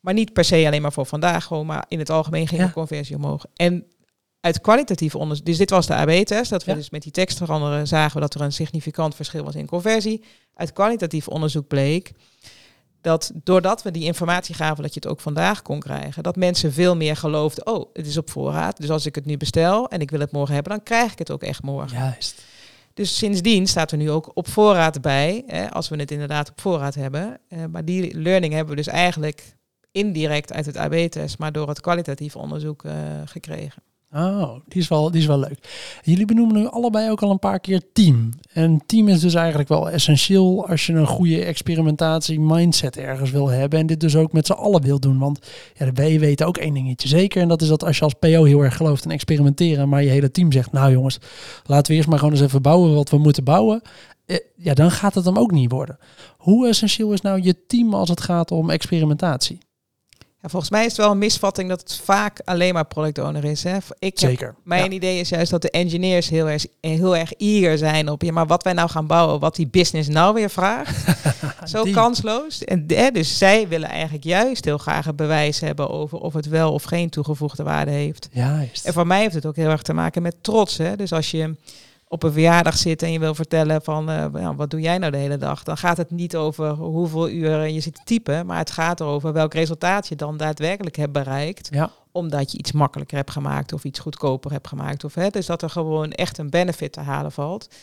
[0.00, 2.66] Maar niet per se alleen maar voor vandaag, gewoon, maar in het algemeen ging Ja.
[2.66, 3.44] de conversie omhoog.
[3.56, 3.84] En
[4.40, 6.76] uit kwalitatief onderzoek, dus dit was de AB-test, dat we Ja.
[6.76, 10.24] dus met die tekst veranderen zagen we dat er een significant verschil was in conversie.
[10.54, 12.12] Uit kwalitatief onderzoek bleek
[13.02, 16.72] dat doordat we die informatie gaven dat je het ook vandaag kon krijgen, dat mensen
[16.72, 20.00] veel meer geloofden, oh, het is op voorraad, dus als ik het nu bestel en
[20.00, 21.98] ik wil het morgen hebben, dan krijg ik het ook echt morgen.
[21.98, 22.42] Juist.
[22.94, 26.60] Dus sindsdien staat er nu ook op voorraad bij, hè, als we het inderdaad op
[26.60, 27.38] voorraad hebben.
[27.48, 29.56] Eh, maar die learning hebben we dus eigenlijk
[29.92, 33.82] indirect uit het AB-test, maar door het kwalitatief onderzoek eh, gekregen.
[34.14, 35.58] Oh, die is, wel, die is wel leuk.
[36.02, 38.30] Jullie benoemen nu allebei ook al een paar keer team.
[38.52, 43.48] En team is dus eigenlijk wel essentieel als je een goede experimentatie mindset ergens wil
[43.48, 43.78] hebben.
[43.78, 45.18] En dit dus ook met z'n allen wil doen.
[45.18, 45.38] Want
[45.74, 47.42] ja, wij weten ook één dingetje zeker.
[47.42, 49.88] En dat is dat als je als PO heel erg gelooft in experimenteren.
[49.88, 51.18] Maar je hele team zegt, nou jongens,
[51.64, 53.82] laten we eerst maar gewoon eens even bouwen wat we moeten bouwen.
[54.26, 55.98] Eh, ja, dan gaat het hem ook niet worden.
[56.36, 59.58] Hoe essentieel is nou je team als het gaat om experimentatie?
[60.42, 63.44] Ja, volgens mij is het wel een misvatting dat het vaak alleen maar product owner
[63.44, 63.62] is.
[63.62, 63.76] Hè.
[63.76, 64.54] Ik heb- Zeker.
[64.64, 64.90] mijn Ja.
[64.90, 68.46] idee is juist dat de engineers heel erg, heel erg eager zijn op ja, maar
[68.46, 71.04] wat wij nou gaan bouwen, wat die business nou weer vraagt.
[71.70, 72.64] Zo kansloos.
[72.64, 76.46] En hè, dus zij willen eigenlijk juist heel graag een bewijs hebben over of het
[76.48, 78.28] wel of geen toegevoegde waarde heeft.
[78.32, 78.84] Juist.
[78.86, 80.76] En voor mij heeft het ook heel erg te maken met trots.
[80.78, 80.96] Hè?
[80.96, 81.54] Dus als je
[82.12, 85.12] op een verjaardag zit en je wil vertellen van uh, nou, wat doe jij nou
[85.12, 88.58] de hele dag, dan gaat het niet over hoeveel uren je zit te typen, maar
[88.58, 91.68] het gaat erover welk resultaat je dan daadwerkelijk hebt bereikt.
[91.70, 91.90] Ja.
[92.10, 95.04] Omdat je iets makkelijker hebt gemaakt of iets goedkoper hebt gemaakt.
[95.04, 97.74] Of, hè, dus dat er gewoon echt een benefit te halen valt.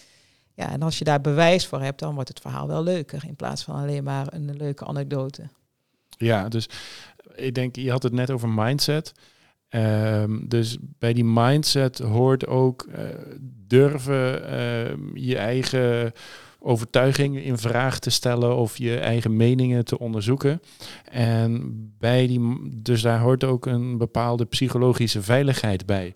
[0.54, 3.36] Ja, en als je daar bewijs voor hebt, dan wordt het verhaal wel leuker in
[3.36, 5.50] plaats van alleen maar een leuke anekdote.
[6.18, 6.70] Ja, dus
[7.36, 9.14] ik denk, je had het net over mindset.
[9.76, 12.96] Um, dus bij die mindset hoort ook uh,
[13.68, 16.14] durven uh, je eigen
[16.60, 20.62] overtuigingen in vraag te stellen of je eigen meningen te onderzoeken.
[21.12, 26.14] En bij die, dus daar hoort ook een bepaalde psychologische veiligheid bij.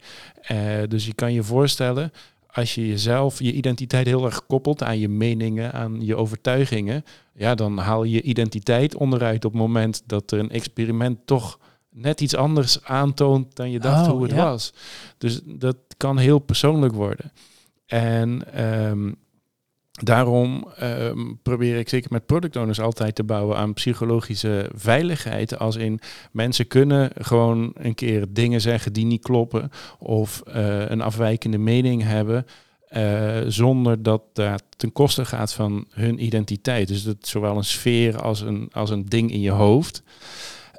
[0.52, 2.12] Uh, dus je kan je voorstellen,
[2.48, 7.56] als je jezelf, je identiteit heel erg koppelt aan je meningen, aan je overtuigingen, ja,
[7.56, 11.60] dan haal je identiteit onderuit op het moment dat er een experiment toch
[11.94, 14.44] net iets anders aantoont dan je dacht Oh, hoe het ja.
[14.44, 14.74] was.
[15.18, 17.32] Dus dat kan heel persoonlijk worden.
[17.86, 19.12] En ehm,
[20.04, 25.60] daarom ehm, probeer ik zeker met product owners altijd te bouwen aan psychologische veiligheid.
[25.60, 26.00] Als in
[26.32, 32.04] mensen kunnen gewoon een keer dingen zeggen die niet kloppen of eh, een afwijkende mening
[32.04, 32.46] hebben.
[32.88, 36.88] eh, zonder dat dat ten koste gaat van hun identiteit.
[36.88, 40.04] Dus dat is zowel een sfeer als een, als een ding in je hoofd.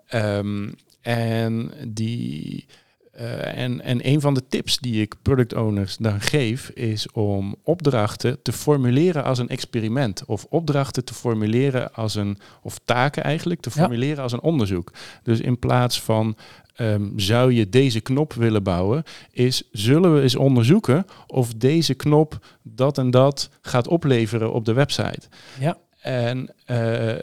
[0.07, 0.69] Ehm,
[1.05, 2.67] en, die,
[3.13, 7.57] eh, en, en een van de tips die ik product owners dan geef, is om
[7.63, 10.25] opdrachten te formuleren als een experiment.
[10.27, 13.81] Of opdrachten te formuleren als een, of taken eigenlijk, te Ja.
[13.81, 14.93] formuleren als een onderzoek.
[15.23, 16.37] Dus in plaats van
[16.75, 22.47] ehm, zou je deze knop willen bouwen, is zullen we eens onderzoeken of deze knop
[22.63, 25.21] dat en dat gaat opleveren op de website.
[25.61, 25.79] Ja.
[26.01, 27.15] En eh,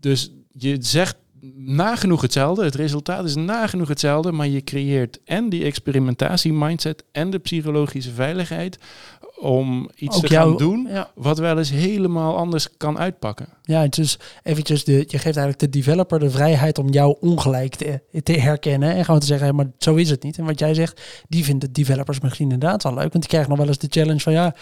[0.00, 1.16] dus je zegt
[1.56, 2.64] nagenoeg hetzelfde.
[2.64, 8.12] Het resultaat is nagenoeg hetzelfde, maar je creëert en die experimentatie mindset en de psychologische
[8.12, 8.78] veiligheid
[9.42, 11.10] om iets Ook te gaan jou- doen Ja.
[11.14, 13.46] wat wel eens helemaal anders kan uitpakken.
[13.62, 18.00] Ja, dus eventjes, de, je geeft eigenlijk de developer de vrijheid om jou ongelijk te,
[18.22, 18.94] te herkennen.
[18.94, 20.38] En gewoon te zeggen, hey, maar zo is het niet.
[20.38, 23.00] En wat jij zegt, die vinden developers misschien inderdaad wel leuk.
[23.12, 24.54] Want die krijgen nog wel eens de challenge van, ja,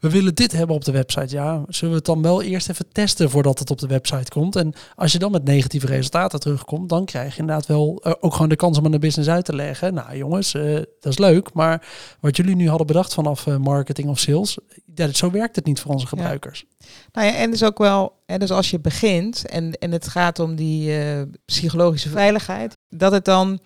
[0.00, 1.34] we willen dit hebben op de website.
[1.34, 4.56] Ja, zullen we het dan wel eerst even testen voordat het op de website komt?
[4.56, 8.32] En als je dan met negatieve resultaten terugkomt, dan krijg je inderdaad wel eh, ook
[8.32, 9.94] gewoon de kans om aan de business uit te leggen.
[9.94, 11.86] Nou jongens, eh, dat is leuk, maar
[12.20, 14.58] wat jullie nu hadden bedacht vanaf eh, marketing of sales,
[14.94, 16.64] ja, zo werkt het niet voor onze gebruikers.
[17.12, 20.38] Nou ja, en dus ook wel, hè, dus als je begint en, en het gaat
[20.38, 23.60] om die eh, psychologische veiligheid, dat het dan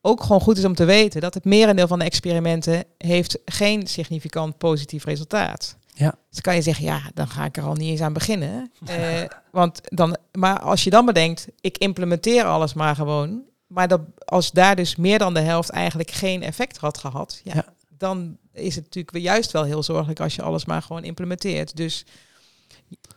[0.00, 3.86] ook gewoon goed is om te weten dat het merendeel van de experimenten heeft geen
[3.86, 5.76] significant positief resultaat.
[5.94, 6.14] Ja.
[6.30, 8.70] Dus kan je zeggen, ja, dan ga ik er al niet eens aan beginnen.
[8.86, 14.00] Eh, want dan, maar als je dan bedenkt, ik implementeer alles maar gewoon, maar dat,
[14.24, 17.64] als daar dus meer dan de helft eigenlijk geen effect had gehad, ja, Ja.
[17.88, 21.76] dan is het natuurlijk weer juist wel heel zorgelijk als je alles maar gewoon implementeert.
[21.76, 22.04] Dus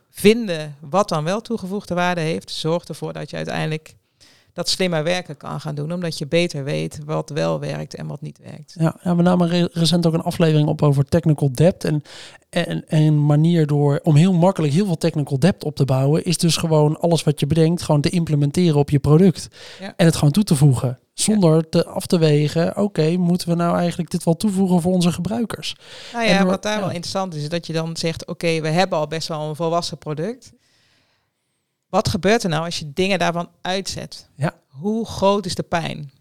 [0.10, 3.96] vinden wat dan wel toegevoegde waarde heeft, zorgt ervoor dat je uiteindelijk
[4.54, 8.22] dat slimmer werken kan gaan doen, omdat je beter weet wat wel werkt en wat
[8.22, 8.76] niet werkt.
[8.80, 11.84] Ja, ja, we namen re- recent ook een aflevering op over technical debt.
[11.84, 12.04] En,
[12.50, 16.24] en, en een manier door om heel makkelijk heel veel technical debt op te bouwen,
[16.24, 19.48] is dus gewoon alles wat je bedenkt, gewoon te implementeren op je product.
[19.80, 19.94] Ja.
[19.96, 21.00] En het gewoon toe te voegen.
[21.22, 25.12] Zonder te af te wegen, oké, moeten we nou eigenlijk dit wel toevoegen voor onze
[25.12, 25.76] gebruikers?
[26.14, 26.80] Nou ja, wat daar ja.
[26.80, 29.56] wel interessant is, is dat je dan zegt, oké, we hebben al best wel een
[29.56, 30.54] volwassen product.
[31.90, 34.30] Wat gebeurt er nou als je dingen daarvan uitzet?
[34.36, 34.54] Ja.
[34.68, 36.12] Hoe groot is de pijn?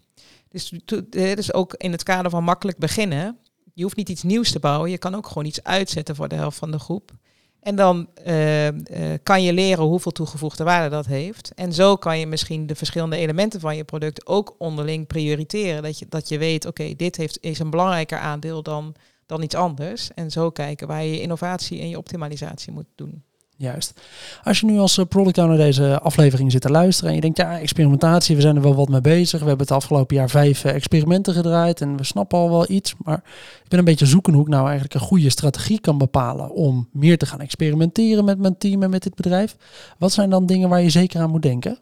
[0.51, 0.73] Dus,
[1.11, 3.39] is ook in het kader van makkelijk beginnen.
[3.75, 4.91] Je hoeft niet iets nieuws te bouwen.
[4.91, 7.13] Je kan ook gewoon iets uitzetten voor de helft van de groep.
[7.61, 11.53] En dan eh, eh, kan je leren hoeveel toegevoegde waarde dat heeft.
[11.55, 15.83] En zo kan je misschien de verschillende elementen van je product ook onderling prioriteren.
[15.83, 18.95] Dat je, dat je weet, oké, dit heeft, is een belangrijker aandeel dan,
[19.27, 20.11] dan iets anders.
[20.15, 23.25] En zo kijken waar je je innovatie en je optimalisatie moet doen.
[23.61, 24.01] Juist.
[24.43, 27.37] Als je nu als eh, product owner deze aflevering zit te luisteren en je denkt,
[27.37, 29.41] ja, experimentatie, we zijn er wel wat mee bezig.
[29.41, 32.95] We hebben het afgelopen jaar vijf eh, experimenten gedraaid en we snappen al wel iets.
[33.05, 33.23] Maar
[33.63, 36.89] ik ben een beetje zoeken hoe ik nou eigenlijk een goede strategie kan bepalen om
[36.93, 39.57] meer te gaan experimenteren met mijn team en met dit bedrijf.
[39.99, 41.79] Wat zijn dan dingen waar je zeker aan moet denken?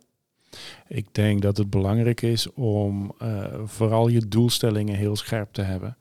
[0.89, 5.97] Ik denk dat het belangrijk is om eh, vooral je doelstellingen heel scherp te hebben.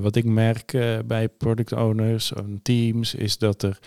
[0.00, 0.72] Wat ik merk
[1.06, 3.78] bij product owners en teams is dat er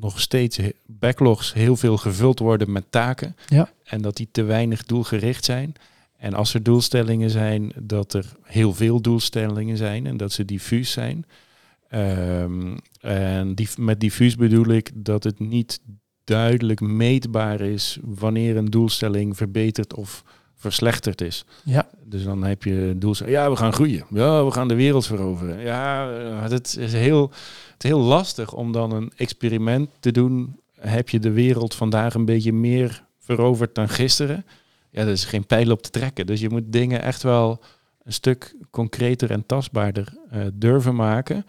[0.00, 3.36] nog steeds backlogs heel veel gevuld worden met taken.
[3.48, 3.70] Ja.
[3.84, 5.74] En dat die te weinig doelgericht zijn.
[6.16, 10.90] En als er doelstellingen zijn, dat er heel veel doelstellingen zijn en dat ze diffuus
[10.90, 11.26] zijn.
[11.88, 15.80] Ehm, en die, met diffuus bedoel ik dat het niet
[16.24, 20.24] duidelijk meetbaar is wanneer een doelstelling verbetert of
[20.62, 21.44] verslechterd is.
[21.64, 21.88] Ja.
[22.04, 24.04] Dus dan heb je doel, ja, we gaan groeien.
[24.10, 25.60] Ja, we gaan de wereld veroveren.
[25.60, 27.30] Ja, eh, het is heel,
[27.72, 30.60] het is heel lastig om dan een experiment te doen.
[30.80, 34.44] Heb je de wereld vandaag een beetje meer veroverd dan gisteren?
[34.90, 36.26] Ja, er is geen pijl op te trekken.
[36.26, 37.60] Dus je moet dingen echt wel
[38.04, 41.46] een stuk concreter en tastbaarder uh, durven maken.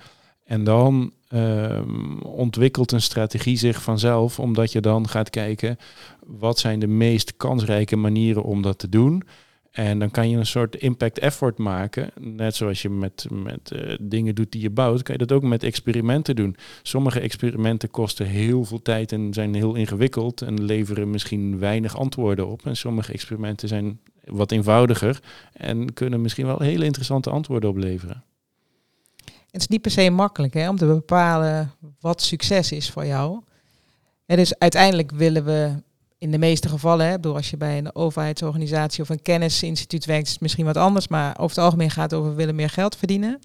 [0.53, 5.77] En dan um, ontwikkelt een strategie zich vanzelf, omdat je dan gaat kijken
[6.25, 9.23] wat zijn de meest kansrijke manieren om dat te doen.
[9.71, 12.09] En dan kan je een soort impact effort maken.
[12.19, 15.43] Net zoals je met, met uh, dingen doet die je bouwt, kan je dat ook
[15.43, 16.55] met experimenten doen.
[16.81, 22.47] Sommige experimenten kosten heel veel tijd en zijn heel ingewikkeld en leveren misschien weinig antwoorden
[22.47, 22.65] op.
[22.65, 25.19] En sommige experimenten zijn wat eenvoudiger
[25.53, 28.23] en kunnen misschien wel hele interessante antwoorden opleveren.
[29.53, 33.41] Het is niet per se makkelijk hè, om te bepalen wat succes is voor jou.
[34.25, 35.71] En dus uiteindelijk willen we
[36.17, 40.25] in de meeste gevallen, hè, bedoel, als je bij een overheidsorganisatie of een kennisinstituut werkt,
[40.25, 41.07] is het misschien wat anders.
[41.07, 43.39] Maar over het algemeen gaat het over willen meer geld verdienen.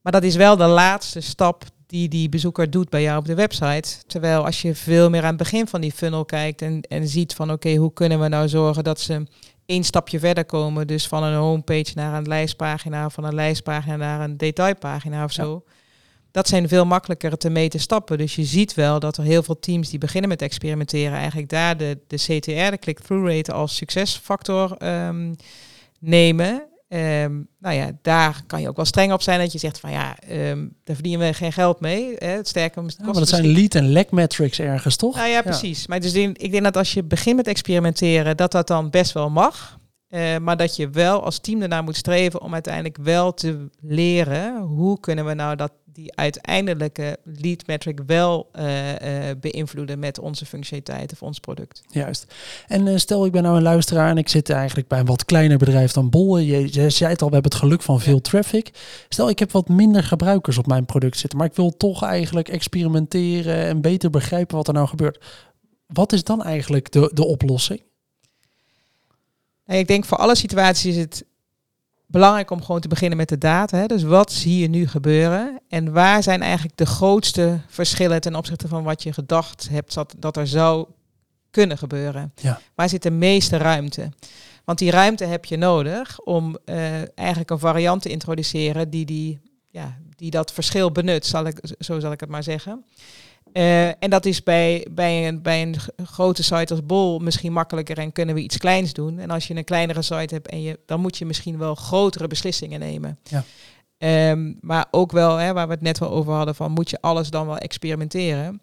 [0.00, 3.34] Maar dat is wel de laatste stap die die bezoeker doet bij jou op de
[3.34, 4.06] website.
[4.06, 7.34] Terwijl als je veel meer aan het begin van die funnel kijkt en, en ziet
[7.34, 9.26] van oké, hoe kunnen we nou zorgen dat ze
[9.66, 10.86] één stapje verder komen.
[10.86, 15.64] Dus van een homepage naar een lijstpagina, van een lijstpagina naar een detailpagina of zo.
[16.30, 18.18] Dat zijn veel makkelijker te meten stappen.
[18.18, 21.76] Dus je ziet wel dat er heel veel teams die beginnen met experimenteren, eigenlijk daar
[21.76, 25.34] de, de CTR, de click-through rate, als succesfactor um,
[25.98, 26.71] nemen.
[26.94, 29.90] Um, nou ja, daar kan je ook wel streng op zijn dat je zegt van
[29.90, 32.14] ja, um, daar verdienen we geen geld mee.
[32.18, 32.26] Hè.
[32.26, 35.16] Het sterker, ja, maar dat zijn lead en lag metrics ergens, toch?
[35.16, 35.86] Nou ja, precies.
[35.86, 39.30] Maar dus ik denk dat als je begint met experimenteren, dat dat dan best wel
[39.30, 39.80] mag.
[40.08, 44.60] Uh, maar dat je wel als team ernaar moet streven om uiteindelijk wel te leren
[44.60, 48.96] hoe kunnen we nou dat die uiteindelijke lead metric wel uh, uh,
[49.40, 51.82] beïnvloeden met onze functionaliteit of ons product.
[51.90, 52.34] Juist.
[52.68, 55.24] En uh, stel ik ben nou een luisteraar en ik zit eigenlijk bij een wat
[55.24, 56.38] kleiner bedrijf dan Bol.
[56.38, 58.70] Je, je zei het al, we hebben het geluk van veel traffic.
[59.08, 62.48] Stel ik heb wat minder gebruikers op mijn product zitten, maar ik wil toch eigenlijk
[62.48, 65.24] experimenteren en beter begrijpen wat er nou gebeurt.
[65.86, 67.82] Wat is dan eigenlijk de, de oplossing?
[69.66, 71.24] Ik denk voor alle situaties is het
[72.12, 73.78] belangrijk om gewoon te beginnen met de data.
[73.78, 73.86] Hè?
[73.86, 75.60] Dus wat zie je nu gebeuren?
[75.68, 80.14] En waar zijn eigenlijk de grootste verschillen ten opzichte van wat je gedacht hebt dat,
[80.18, 80.86] dat er zou
[81.50, 82.32] kunnen gebeuren?
[82.40, 82.60] Ja.
[82.74, 84.10] Waar zit de meeste ruimte?
[84.64, 89.40] Want die ruimte heb je nodig om uh, eigenlijk een variant te introduceren die, die,
[89.70, 92.84] ja, die dat verschil benut, zal ik, zo zal ik het maar zeggen.
[93.52, 97.98] Uh, en dat is bij, bij, een, bij een grote site als Bol misschien makkelijker
[97.98, 99.18] en kunnen we iets kleins doen.
[99.18, 102.26] En als je een kleinere site hebt, en je, dan moet je misschien wel grotere
[102.26, 103.18] beslissingen nemen.
[103.22, 103.44] Ja.
[104.30, 107.00] Um, maar ook wel, hè, waar we het net wel over hadden, van moet je
[107.00, 108.62] alles dan wel experimenteren.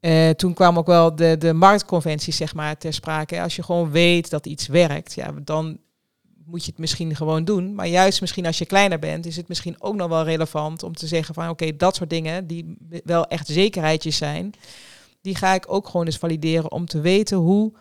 [0.00, 3.42] Uh, toen kwam ook wel de, de marktconventies zeg maar, ter sprake.
[3.42, 5.78] Als je gewoon weet dat iets werkt, ja, dan
[6.46, 7.74] moet je het misschien gewoon doen.
[7.74, 10.94] Maar juist misschien als je kleiner bent, is het misschien ook nog wel relevant om
[10.94, 14.52] te zeggen van oké, dat soort dingen die wel echt zekerheidjes zijn,
[15.20, 17.72] die ga ik ook gewoon eens valideren om te weten hoe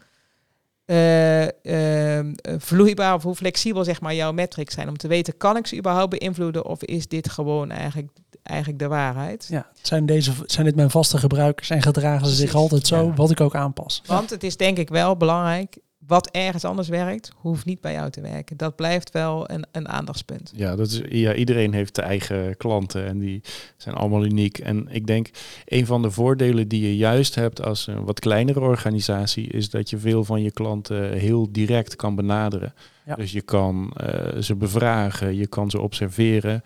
[0.85, 2.19] uh, uh,
[2.57, 4.87] vloeibaar of hoe flexibel zeg maar jouw metrics zijn.
[4.87, 8.11] Om te weten, kan ik ze überhaupt beïnvloeden of is dit gewoon eigenlijk,
[8.43, 9.47] eigenlijk de waarheid?
[9.49, 13.13] Ja, zijn, deze, zijn dit mijn vaste gebruikers en gedragen ze zich altijd zo, ja.
[13.13, 14.01] wat ik ook aanpas?
[14.05, 18.09] Want het is denk ik wel belangrijk, wat ergens anders werkt, hoeft niet bij jou
[18.09, 18.57] te werken.
[18.57, 20.51] Dat blijft wel een, een aandachtspunt.
[20.55, 23.41] Ja, dat is, ja, iedereen heeft de eigen klanten en die
[23.77, 24.57] zijn allemaal uniek.
[24.57, 25.29] En ik denk,
[25.65, 29.89] een van de voordelen die je juist hebt als een wat kleinere organisatie, is dat
[29.89, 32.73] je veel van je klanten heel direct kan benaderen.
[33.05, 33.15] Ja.
[33.15, 36.63] Dus je kan uh, ze bevragen, je kan ze observeren.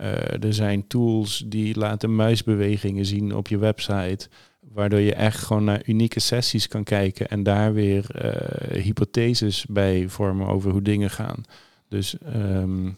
[0.00, 4.28] Uh, er zijn tools die laten muisbewegingen zien op je website.
[4.60, 10.08] Waardoor je echt gewoon naar unieke sessies kan kijken en daar weer uh, hypotheses bij
[10.08, 11.42] vormen over hoe dingen gaan.
[11.88, 12.96] Dus um,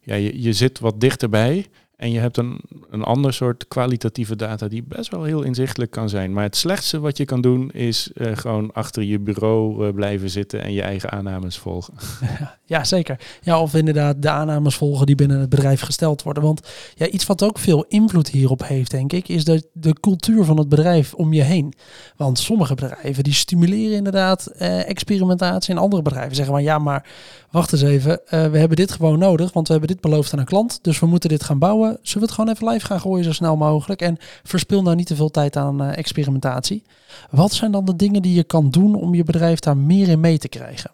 [0.00, 1.66] ja, je, je zit wat dichterbij
[1.98, 6.08] en je hebt een, een ander soort kwalitatieve data die best wel heel inzichtelijk kan
[6.08, 6.32] zijn.
[6.32, 10.30] Maar het slechtste wat je kan doen is uh, gewoon achter je bureau uh, blijven
[10.30, 11.94] zitten en je eigen aannames volgen.
[12.68, 13.20] Ja, zeker.
[13.42, 16.42] Ja, of inderdaad de aannames volgen die binnen het bedrijf gesteld worden.
[16.42, 20.44] Want ja, iets wat ook veel invloed hierop heeft, denk ik, is de, de cultuur
[20.44, 21.74] van het bedrijf om je heen.
[22.16, 27.06] Want sommige bedrijven die stimuleren inderdaad eh, experimentatie en andere bedrijven zeggen van ja, maar
[27.50, 30.44] wacht eens even, we hebben dit gewoon nodig, want we hebben dit beloofd aan een
[30.44, 31.87] klant, dus we moeten dit gaan bouwen.
[31.90, 35.06] Zullen we het gewoon even live gaan gooien zo snel mogelijk en verspil nou niet
[35.06, 36.82] te veel tijd aan uh, experimentatie.
[37.30, 40.20] Wat zijn dan de dingen die je kan doen om je bedrijf daar meer in
[40.20, 40.90] mee te krijgen?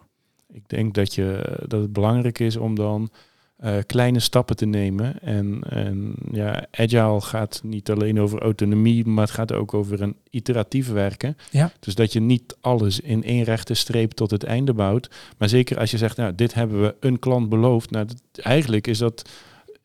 [0.53, 3.11] Ik denk dat, je, dat het belangrijk is om dan
[3.57, 5.21] eh, kleine stappen te nemen.
[5.21, 10.17] En, en ja, agile gaat niet alleen over autonomie, maar het gaat ook over een
[10.31, 11.37] iteratief werken.
[11.51, 11.73] Ja.
[11.81, 15.11] Dus dat je niet alles in één rechte streep tot het einde bouwt.
[15.39, 17.91] Maar zeker als je zegt, nou, dit hebben we een klant beloofd.
[17.91, 19.31] Nou, dat, eigenlijk is dat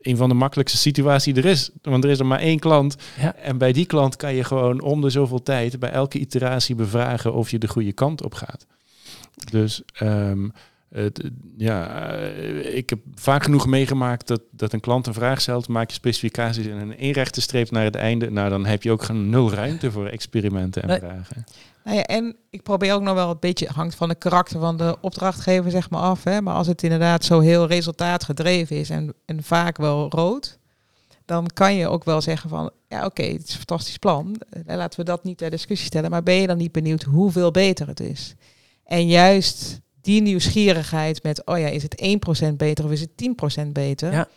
[0.02, 1.70] een van de makkelijkste situaties er is.
[1.82, 2.96] Want er is er maar één klant.
[3.20, 3.36] Ja.
[3.36, 7.34] En bij die klant kan je gewoon om de zoveel tijd bij elke iteratie bevragen
[7.34, 8.66] of je de goede kant op gaat.
[9.52, 10.50] Dus ehm,
[10.90, 15.68] het, ja, eh, ik heb vaak genoeg meegemaakt dat, dat een klant een vraag stelt,
[15.68, 18.32] maak je specificaties in een eenrechte streep naar het einde.
[18.32, 21.00] Nou, dan heb je ook geen nul ruimte voor experimenten en Nee.
[21.00, 21.44] vragen.
[21.90, 24.78] Nou ja, en ik probeer ook nog wel een beetje, hangt van de karakter van
[24.78, 26.24] de opdrachtgever zeg maar af.
[26.24, 26.42] Hè?
[26.42, 30.60] Maar als het inderdaad zo heel resultaatgedreven is en, en vaak wel rood,
[31.26, 34.42] dan kan je ook wel zeggen van, ja oké, het is een fantastisch plan.
[34.50, 36.10] Eh, laten we dat niet ter discussie stellen.
[36.10, 38.36] Maar ben je dan niet benieuwd hoeveel beter het is?
[38.84, 42.18] En juist die nieuwsgierigheid met, oh ja, is het
[42.50, 43.10] 1% beter of is het
[43.64, 44.12] 10% beter?
[44.12, 44.28] Ja.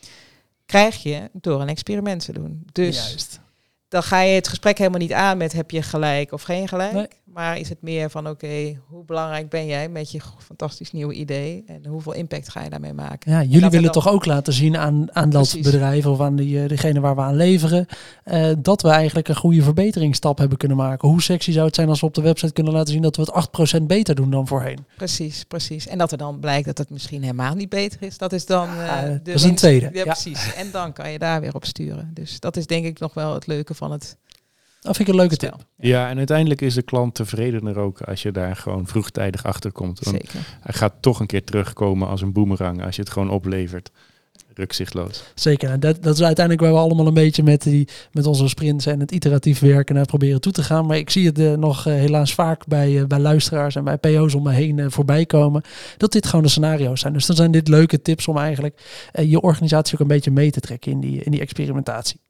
[0.67, 2.62] Krijg je door een experiment te doen.
[2.73, 3.41] Dus Juist.
[3.88, 6.93] dan ga je het gesprek helemaal niet aan met heb je gelijk of geen gelijk.
[6.93, 7.09] Nee.
[7.33, 11.62] Maar is het meer van oké, hoe belangrijk ben jij met je fantastisch nieuwe idee
[11.66, 13.33] en hoeveel impact ga je daarmee maken?
[13.33, 15.71] Ja, jullie willen toch ook laten zien aan, aan dat Precies.
[15.71, 17.87] bedrijf of aan die, eh, degene waar we aan leveren,
[18.25, 21.09] eh, dat we eigenlijk een goede verbeteringsstap hebben kunnen maken.
[21.09, 23.23] Hoe sexy zou het zijn als we op de website kunnen laten zien dat we
[23.23, 24.87] het 8% beter doen dan voorheen?
[24.97, 25.87] Precies, precies.
[25.87, 28.18] En dat er dan blijkt dat het misschien helemaal niet beter is.
[28.18, 29.88] Dat is dan eh, Ja, de dat is een tweede.
[29.92, 30.05] Ja, Ja.
[30.05, 30.55] precies.
[30.55, 32.11] En dan kan je daar weer op sturen.
[32.14, 34.16] Dus dat is denk ik nog wel het leuke van het
[34.83, 35.57] Dat vind ik een leuke tip.
[35.77, 40.01] Ja, en uiteindelijk is de klant tevredener ook als je daar gewoon vroegtijdig achter komt.
[40.01, 40.40] Want Zeker.
[40.61, 43.90] hij gaat toch een keer terugkomen als een boemerang als je het gewoon oplevert.
[44.55, 45.23] Rukzichtloos.
[45.35, 45.71] Zeker.
[45.71, 48.87] En dat, dat is uiteindelijk waar we allemaal een beetje met, die, met onze sprints
[48.87, 50.87] en het iteratief werken naar proberen toe te gaan.
[50.87, 53.99] Maar ik zie het eh, nog eh, helaas vaak bij, eh, bij luisteraars en bij
[53.99, 55.62] PO's om me heen voorbij komen.
[55.97, 57.12] Dat dit gewoon de scenario's zijn.
[57.12, 60.61] Dus dan zijn dit leuke tips om eigenlijk je organisatie ook een beetje mee te
[60.61, 62.21] trekken in die, in die experimentatie.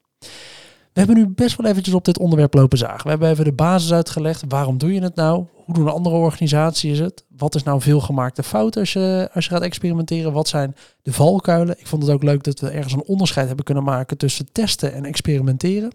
[0.93, 3.03] We hebben nu best wel eventjes op dit onderwerp lopen zagen.
[3.03, 4.43] We hebben even de basis uitgelegd.
[4.47, 5.45] Waarom doe je het nou?
[5.65, 7.25] Hoe doen andere organisaties het?
[7.37, 10.33] Wat is nou veelgemaakte fout als je, als je gaat experimenteren?
[10.33, 11.79] Wat zijn de valkuilen?
[11.79, 14.93] Ik vond het ook leuk dat we ergens een onderscheid hebben kunnen maken tussen testen
[14.93, 15.91] en experimenteren.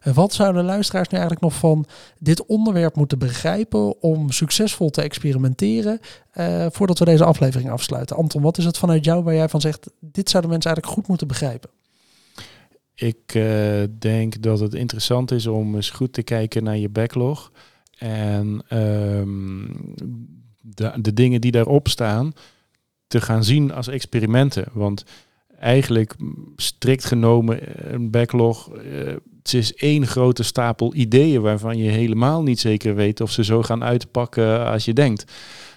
[0.00, 1.84] En wat zouden luisteraars nu eigenlijk nog van
[2.18, 8.16] dit onderwerp moeten begrijpen om succesvol te experimenteren eh, voordat we deze aflevering afsluiten?
[8.16, 11.08] Anton, wat is het vanuit jou waar jij van zegt, dit zouden mensen eigenlijk goed
[11.08, 11.70] moeten begrijpen?
[13.00, 17.52] Ik eh, denk dat het interessant is om eens goed te kijken naar je backlog.
[17.98, 19.66] En ehm,
[20.60, 22.32] de, de dingen die daarop staan
[23.06, 24.64] te gaan zien als experimenten.
[24.72, 25.04] Want
[25.58, 26.14] eigenlijk,
[26.56, 32.42] strikt genomen, eh, een backlog, eh, het is één grote stapel ideeën waarvan je helemaal
[32.42, 35.32] niet zeker weet of ze zo gaan uitpakken als je denkt.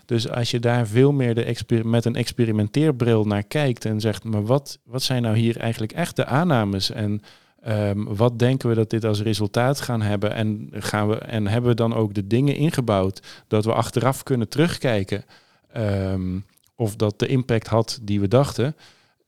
[0.05, 4.45] Dus als je daar veel meer de met een experimenteerbril naar kijkt en zegt, maar
[4.45, 7.21] wat, wat zijn nou hier eigenlijk echt de aannames en
[7.61, 11.69] ehm, wat denken we dat dit als resultaat gaan hebben en, gaan we, en hebben
[11.69, 15.23] we dan ook de dingen ingebouwd dat we achteraf kunnen terugkijken
[15.71, 16.39] ehm,
[16.75, 18.75] of dat de impact had die we dachten.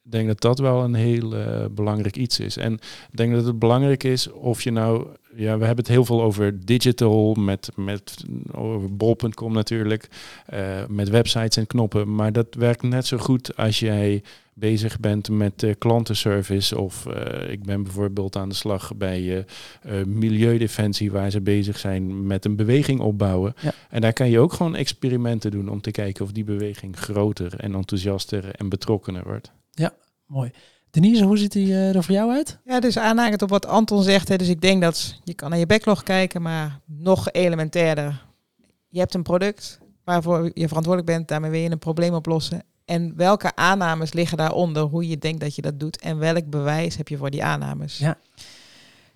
[0.06, 2.58] Ik denk dat dat wel een heel eh, belangrijk iets is.
[2.58, 2.74] En
[3.12, 6.22] ik denk dat het belangrijk is of je nou, ja, we hebben het heel veel
[6.22, 10.10] over digital, met, met over bol.com natuurlijk,
[10.46, 12.16] eh, met websites en knoppen.
[12.16, 16.78] Maar dat werkt net zo goed als jij bezig bent met eh, klantenservice.
[16.78, 17.06] Of
[17.50, 19.46] ik ben bijvoorbeeld aan de slag bij
[19.82, 23.54] eh, Milieudefensie, waar ze bezig zijn met een beweging opbouwen.
[23.62, 23.74] Ja.
[23.90, 27.60] En daar kan je ook gewoon experimenten doen om te kijken of die beweging groter
[27.60, 29.52] en enthousiaster en betrokkener wordt.
[30.28, 30.52] Mooi.
[30.90, 32.60] Denise, hoe ziet die eh, er voor jou uit?
[32.66, 34.28] Ja, dus aanhakend op wat Anton zegt.
[34.28, 38.26] Hè, dus ik denk dat je kan naar je backlog kijken, maar nog elementairder.
[38.88, 41.28] Je hebt een product waarvoor je verantwoordelijk bent.
[41.28, 42.64] Daarmee wil je een probleem oplossen.
[42.86, 44.84] En welke aannames liggen daaronder?
[44.84, 46.00] Hoe je denkt dat je dat doet.
[46.00, 47.98] En welk bewijs heb je voor die aannames?
[47.98, 48.18] Ja.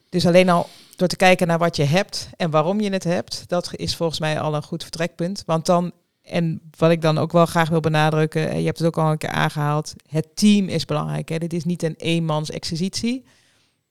[0.09, 3.43] Dus alleen al door te kijken naar wat je hebt en waarom je het hebt.
[3.47, 5.43] Dat is volgens mij al een goed vertrekpunt.
[5.45, 5.91] Want dan,
[6.29, 8.49] en wat ik dan ook wel graag wil benadrukken.
[8.49, 9.93] en Je hebt het ook al een keer aangehaald.
[10.07, 11.29] Het team is belangrijk.
[11.29, 11.37] Hè?
[11.37, 13.25] Dit is niet een eenmans exercitie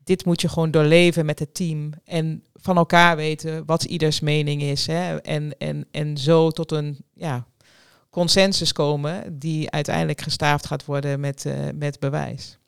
[0.09, 1.91] dit moet je gewoon doorleven met het team.
[2.05, 4.87] En van elkaar weten wat ieders mening is.
[4.87, 5.17] Hè?
[5.17, 7.47] En, en, en zo tot een ja,
[8.11, 12.59] consensus komen die uiteindelijk gestaafd gaat worden met, eh, met bewijs.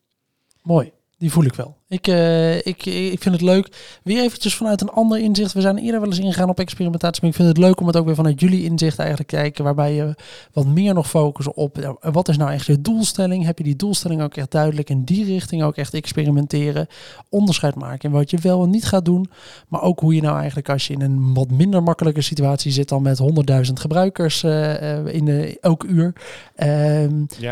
[0.62, 0.92] Mooi.
[1.18, 1.76] Die voel ik wel.
[1.90, 3.98] Ik, uh, ik, ik vind het leuk.
[4.02, 5.52] Weer eventjes vanuit een ander inzicht.
[5.52, 7.20] We zijn eerder wel eens ingegaan op experimentatie.
[7.20, 9.64] Maar ik vind het leuk om het ook weer vanuit jullie inzicht eigenlijk te kijken.
[9.64, 10.14] Waarbij je
[10.52, 13.44] wat meer nog focust op wat is nou echt je doelstelling.
[13.44, 16.86] Heb je die doelstelling ook echt duidelijk in die richting ook echt experimenteren.
[17.28, 19.30] Onderscheid maken in wat je wel en niet gaat doen.
[19.68, 22.88] Maar ook hoe je nou eigenlijk als je in een wat minder makkelijke situatie zit
[22.88, 26.12] dan met 100.000 gebruikers uh, in de, elk uur.
[26.56, 27.06] Uh,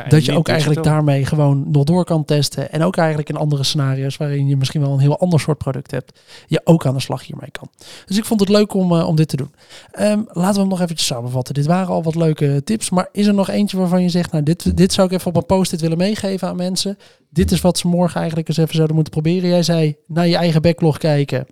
[0.08, 2.72] dat je ook eigenlijk daarmee gewoon nog door kan testen.
[2.72, 5.90] En ook eigenlijk in andere scenario's waarin je misschien wel een heel ander soort product
[5.90, 7.70] hebt, je ook aan de slag hiermee kan.
[8.06, 9.54] Dus ik vond het leuk om, uh, om dit te doen.
[10.00, 11.54] Um, laten we hem nog eventjes samenvatten.
[11.54, 14.44] Dit waren al wat leuke tips, maar is er nog eentje waarvan je zegt, nou
[14.44, 16.98] dit, dit zou ik even op een post-it willen meegeven aan mensen.
[17.30, 19.48] Dit is wat ze morgen eigenlijk eens even zouden moeten proberen.
[19.48, 21.46] Jij zei naar je eigen backlog kijken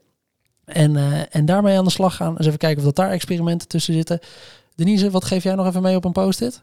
[0.65, 2.37] en, uh, en daarmee aan de slag gaan.
[2.37, 4.19] Eens even kijken of dat daar experimenten tussen zitten.
[4.75, 6.63] Denise, wat geef jij nog even mee op een post-it?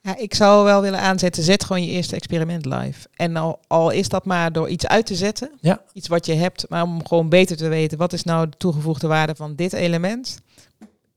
[0.00, 3.08] Ja, ik zou wel willen aanzetten, zet gewoon je eerste experiment live.
[3.14, 5.82] En al, al is dat maar door iets uit te zetten, ja.
[5.92, 9.06] iets wat je hebt, maar om gewoon beter te weten, wat is nou de toegevoegde
[9.06, 10.40] waarde van dit element?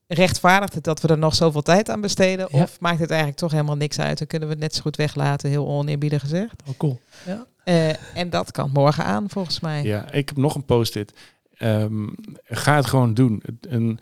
[0.08, 2.54] Rechtvaardigt het dat we er nog zoveel tijd aan besteden?
[2.54, 4.18] Of maakt het eigenlijk toch helemaal niks uit?
[4.18, 6.54] Dan kunnen we het net zo goed weglaten, heel oneerbiedig gezegd.
[6.68, 7.00] Oh, cool.
[7.26, 7.46] Ja.
[7.66, 9.84] Uh, en dat kan morgen aan, volgens mij.
[9.84, 11.14] Ja, ik heb nog een post-it.
[11.60, 13.44] Um, ga het gewoon doen.
[13.62, 14.00] Een,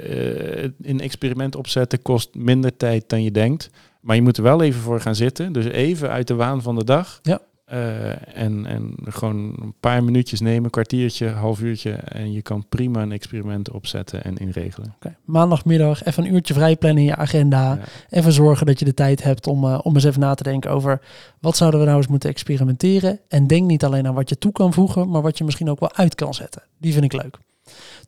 [0.00, 3.70] uh, een experiment opzetten kost minder tijd dan je denkt.
[4.00, 5.52] Maar je moet er wel even voor gaan zitten.
[5.52, 7.18] Dus even uit de waan van de dag.
[7.22, 7.40] Ja.
[7.72, 11.90] Uh, en, en gewoon een paar minuutjes nemen, kwartiertje, half uurtje.
[11.90, 14.94] En je kan prima een experiment opzetten en inregelen.
[14.96, 15.16] Okay.
[15.24, 17.74] Maandagmiddag even een uurtje vrij plannen in je agenda.
[17.74, 17.80] Ja.
[18.18, 20.70] Even zorgen dat je de tijd hebt om, uh, om eens even na te denken
[20.70, 21.00] over
[21.40, 23.20] wat zouden we nou eens moeten experimenteren.
[23.28, 25.80] En denk niet alleen aan wat je toe kan voegen, maar wat je misschien ook
[25.80, 26.62] wel uit kan zetten.
[26.78, 27.38] Die vind ik leuk.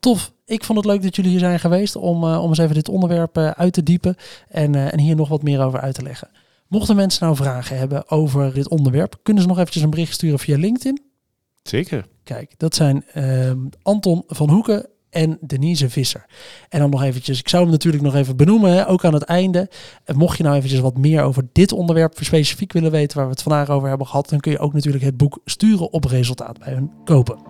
[0.00, 0.32] Tof.
[0.44, 2.88] Ik vond het leuk dat jullie hier zijn geweest om, uh, om eens even dit
[2.88, 4.16] onderwerp uh, uit te diepen
[4.48, 6.28] en, uh, en hier nog wat meer over uit te leggen.
[6.68, 10.38] Mochten mensen nou vragen hebben over dit onderwerp, kunnen ze nog eventjes een bericht sturen
[10.38, 11.02] via LinkedIn?
[11.62, 12.06] Zeker.
[12.24, 16.26] Kijk, dat zijn ehm, Anton van Hoeken en Denise Visser.
[16.68, 19.22] En dan nog eventjes, ik zou hem natuurlijk nog even benoemen, hè, ook aan het
[19.22, 19.70] einde.
[20.04, 23.32] En mocht je nou eventjes wat meer over dit onderwerp specifiek willen weten, waar we
[23.32, 26.58] het vandaag over hebben gehad, dan kun je ook natuurlijk het boek Sturen op Resultaat
[26.58, 27.49] bij hun kopen.